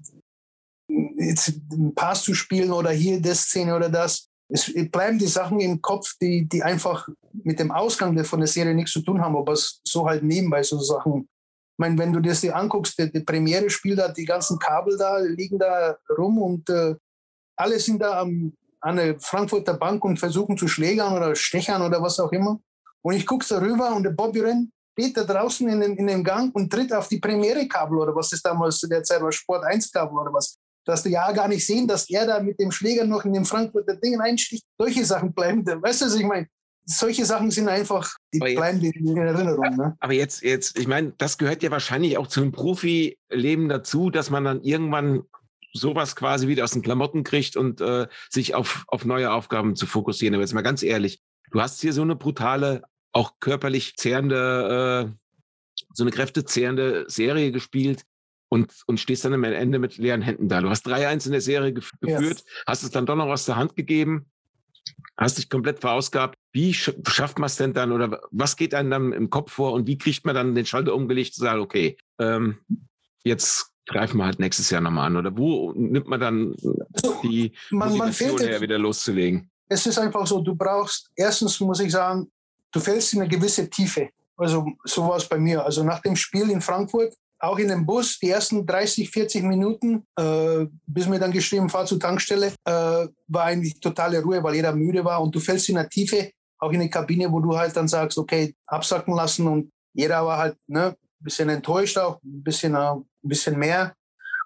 [1.18, 4.28] jetzt einen Pass zu spielen oder hier das Szene oder das.
[4.50, 8.76] Es bleiben die Sachen im Kopf, die, die einfach mit dem Ausgang von der Serie
[8.76, 11.30] nichts zu tun haben, aber es so halt nebenbei so Sachen
[11.82, 15.18] meine, wenn du das dir anguckst, die, die Premiere spielt da, die ganzen Kabel da
[15.18, 16.96] liegen da rum und äh,
[17.58, 22.02] alle sind da am, an der Frankfurter Bank und versuchen zu schlägern oder stechern oder
[22.02, 22.60] was auch immer.
[23.02, 26.08] Und ich gucke da rüber und der Bobby Renn steht da draußen in den, in
[26.08, 29.32] den Gang und tritt auf die Premiere-Kabel oder was ist damals zu der Zeit war,
[29.32, 30.58] Sport 1-Kabel oder was.
[30.86, 33.46] Dass du ja gar nicht sehen, dass er da mit dem Schläger noch in den
[33.46, 34.64] Frankfurter Dingen einsticht.
[34.80, 36.48] Solche Sachen bleiben, weißt du, was ich meine?
[36.86, 39.76] Solche Sachen sind einfach, die Aber jetzt- bleiben in in Erinnerung.
[39.78, 39.96] Ne?
[40.00, 44.32] Aber jetzt, jetzt, ich meine, das gehört ja wahrscheinlich auch zu einem Profileben dazu, dass
[44.32, 45.22] man dann irgendwann
[45.74, 49.86] sowas quasi wieder aus den Klamotten kriegt und äh, sich auf, auf neue Aufgaben zu
[49.86, 50.34] fokussieren.
[50.34, 51.22] Aber jetzt mal ganz ehrlich,
[51.52, 52.82] du hast hier so eine brutale,
[53.12, 58.04] auch körperlich zehrende, äh, so eine kräftezehrende Serie gespielt
[58.50, 60.62] und, und stehst dann am Ende mit leeren Händen da.
[60.62, 63.56] Du hast 3-1 in der Serie gef geführt, hast es dann doch noch aus der
[63.56, 64.26] Hand gegeben,
[65.18, 66.38] hast dich komplett verausgabt.
[66.54, 69.74] Wie sch schafft man es denn dann oder was geht einem dann im Kopf vor
[69.74, 72.58] und wie kriegt man dann den Schalter umgelegt zu sagen, okay, ähm,
[73.24, 76.56] jetzt greifen wir halt nächstes Jahr nochmal an oder wo nimmt man dann
[77.24, 79.52] die Man, man Motivation fehlt her, wieder loszulegen?
[79.72, 82.30] es ist einfach so, du brauchst, erstens muss ich sagen,
[82.72, 84.10] du fällst in eine gewisse Tiefe.
[84.38, 85.64] Also so war es bei mir.
[85.64, 90.06] Also nach dem Spiel in Frankfurt, auch in dem Bus, die ersten 30, 40 Minuten,
[90.16, 94.74] äh, bis mir dann geschrieben, fahr zur Tankstelle, äh, war eigentlich totale Ruhe, weil jeder
[94.74, 97.76] müde war und du fällst in eine Tiefe, auch in eine Kabine, wo du halt
[97.76, 102.44] dann sagst, okay, absacken lassen und jeder war halt ne, ein bisschen enttäuscht auch, ein
[102.44, 103.94] bisschen, äh, ein bisschen mehr.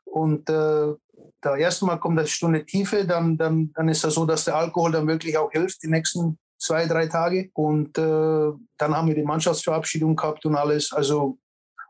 [0.05, 0.93] Und äh,
[1.41, 4.55] da erste Mal kommt eine Stunde Tiefe, dann, dann, dann ist das so, dass der
[4.55, 7.49] Alkohol dann wirklich auch hilft die nächsten zwei, drei Tage.
[7.53, 10.91] Und äh, dann haben wir die Mannschaftsverabschiedung gehabt und alles.
[10.91, 11.37] Also,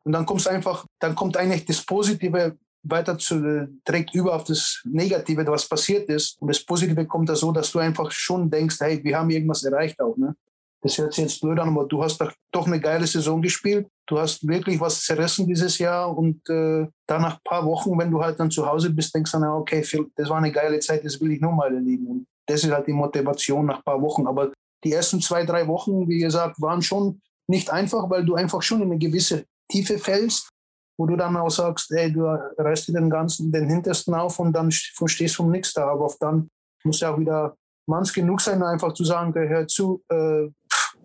[0.03, 4.43] und dann kommst einfach, dann kommt eigentlich das Positive weiter zu, äh, direkt über auf
[4.43, 6.39] das Negative, was passiert ist.
[6.41, 9.63] Und das Positive kommt da so, dass du einfach schon denkst, hey, wir haben irgendwas
[9.63, 10.15] erreicht auch.
[10.17, 10.35] Ne?
[10.81, 13.87] Das hört sich jetzt blöd an, aber du hast doch, doch eine geile Saison gespielt.
[14.05, 18.11] Du hast wirklich was zerrissen dieses Jahr und äh, dann nach ein paar Wochen, wenn
[18.11, 20.79] du halt dann zu Hause bist, denkst du dann, okay, Phil, das war eine geile
[20.79, 22.05] Zeit, das will ich nochmal erleben.
[22.05, 24.27] Und das ist halt die Motivation nach ein paar Wochen.
[24.27, 24.51] Aber
[24.85, 28.81] die ersten zwei, drei Wochen, wie gesagt, waren schon nicht einfach, weil du einfach schon
[28.81, 30.49] in eine gewisse Tiefe fällst,
[30.97, 34.53] wo du dann auch sagst, ey, du reißt dir den ganzen, den Hintersten auf und
[34.53, 35.87] dann stehst vom Nix da.
[35.87, 36.49] Aber dann
[36.83, 37.55] muss ja auch wieder
[37.87, 40.97] manns genug sein, einfach zu sagen, hör zu, äh, pff,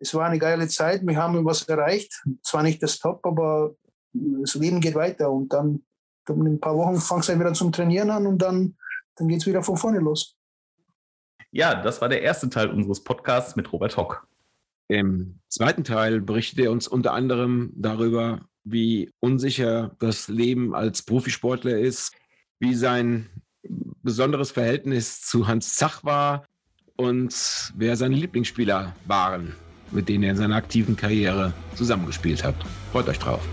[0.00, 2.22] es war eine geile Zeit, wir haben was erreicht.
[2.42, 3.74] Zwar nicht das Top, aber
[4.12, 5.30] das Leben geht weiter.
[5.30, 5.84] Und dann,
[6.28, 8.76] in ein paar Wochen fangst du wieder zum Trainieren an und dann,
[9.16, 10.36] dann geht es wieder von vorne los.
[11.54, 14.26] Ja, das war der erste Teil unseres Podcasts mit Robert Hock.
[14.88, 21.78] Im zweiten Teil berichtet er uns unter anderem darüber, wie unsicher das Leben als Profisportler
[21.78, 22.12] ist,
[22.58, 23.30] wie sein
[24.02, 26.44] besonderes Verhältnis zu Hans Zach war
[26.96, 29.54] und wer seine Lieblingsspieler waren,
[29.92, 32.56] mit denen er in seiner aktiven Karriere zusammengespielt hat.
[32.90, 33.46] Freut euch drauf.